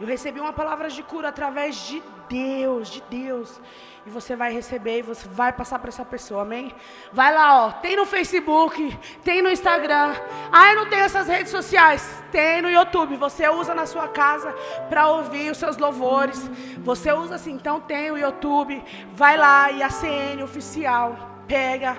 [0.00, 3.60] Eu recebi uma palavra de cura através de Deus, de Deus.
[4.06, 6.72] E você vai receber e você vai passar para essa pessoa, amém?
[7.12, 7.72] Vai lá, ó.
[7.72, 10.14] Tem no Facebook, tem no Instagram.
[10.50, 12.22] Ah, eu não tenho essas redes sociais.
[12.32, 13.16] Tem no YouTube.
[13.16, 14.54] Você usa na sua casa
[14.88, 16.50] para ouvir os seus louvores.
[16.78, 18.82] Você usa assim, então tem o YouTube.
[19.14, 21.16] Vai lá e a CN oficial.
[21.46, 21.96] Pega,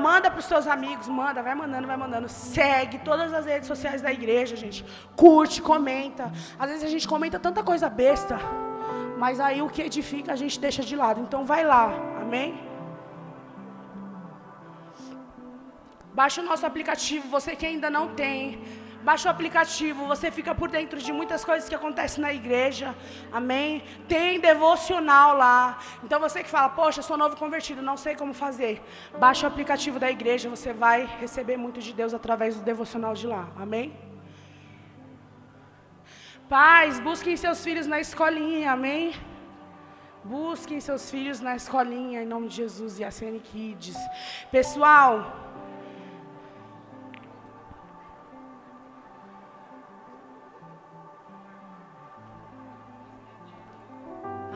[0.00, 2.28] manda para os seus amigos, manda, vai mandando, vai mandando.
[2.28, 4.84] Segue todas as redes sociais da igreja, gente.
[5.14, 6.32] Curte, comenta.
[6.58, 8.38] Às vezes a gente comenta tanta coisa besta,
[9.22, 11.20] mas aí o que edifica a gente deixa de lado.
[11.20, 11.84] Então vai lá,
[12.24, 12.48] amém?
[16.20, 18.38] Baixa o nosso aplicativo, você que ainda não tem.
[19.08, 22.94] Baixa o aplicativo, você fica por dentro de muitas coisas que acontecem na igreja.
[23.32, 23.82] Amém?
[24.08, 25.78] Tem devocional lá.
[26.02, 28.82] Então você que fala, poxa, sou novo convertido, não sei como fazer.
[29.18, 33.26] Baixa o aplicativo da igreja, você vai receber muito de Deus através do devocional de
[33.26, 33.48] lá.
[33.56, 34.07] Amém?
[36.48, 39.14] Pais, busquem seus filhos na escolinha, amém?
[40.24, 43.96] Busquem seus filhos na escolinha, em nome de Jesus e a CN Kids.
[44.50, 45.12] Pessoal,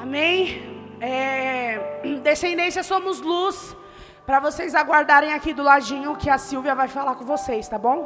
[0.03, 0.61] Amém?
[1.01, 1.79] É,
[2.25, 3.77] descendência somos luz.
[4.27, 7.99] Para vocês aguardarem aqui do ladinho que a Silvia vai falar com vocês, tá bom?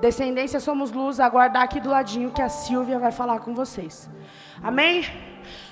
[0.00, 4.08] Descendência somos luz, aguardar aqui do ladinho que a Silvia vai falar com vocês.
[4.62, 5.04] Amém?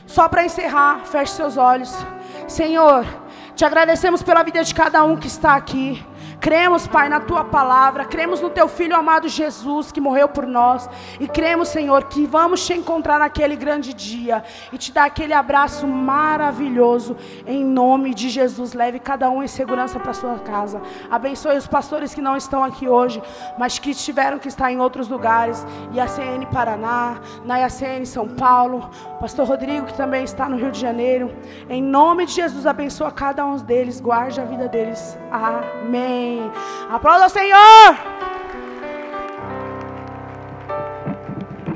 [0.06, 1.92] Só para encerrar, feche seus olhos.
[2.46, 3.06] Senhor,
[3.54, 6.04] te agradecemos pela vida de cada um que está aqui.
[6.40, 10.88] Cremos, Pai, na tua palavra, cremos no teu filho amado Jesus que morreu por nós,
[11.18, 15.86] e cremos, Senhor, que vamos te encontrar naquele grande dia e te dar aquele abraço
[15.86, 17.16] maravilhoso
[17.46, 18.72] em nome de Jesus.
[18.72, 20.80] Leve cada um em segurança para sua casa.
[21.10, 23.20] Abençoe os pastores que não estão aqui hoje,
[23.58, 28.88] mas que tiveram que estar em outros lugares, IACN Paraná, na IACN São Paulo,
[29.20, 31.34] pastor Rodrigo que também está no Rio de Janeiro.
[31.68, 35.18] Em nome de Jesus, abençoa cada um deles, guarde a vida deles.
[35.30, 36.27] Amém.
[36.28, 36.52] Amém.
[36.90, 37.96] Aplauda o Senhor.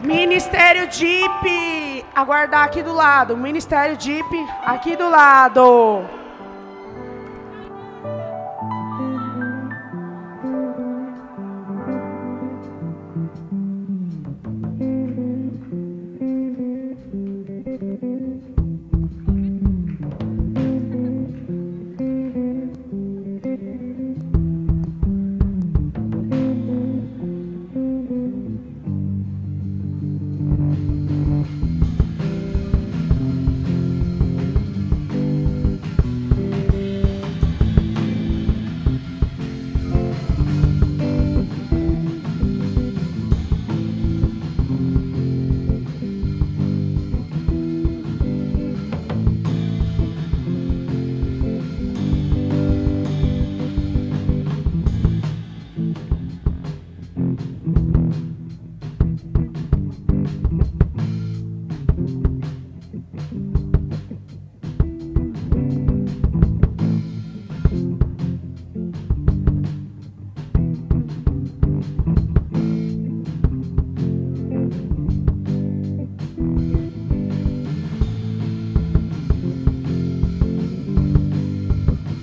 [0.02, 2.04] Ministério DIP.
[2.14, 3.36] Aguardar aqui do lado.
[3.36, 6.04] Ministério DIP aqui do lado.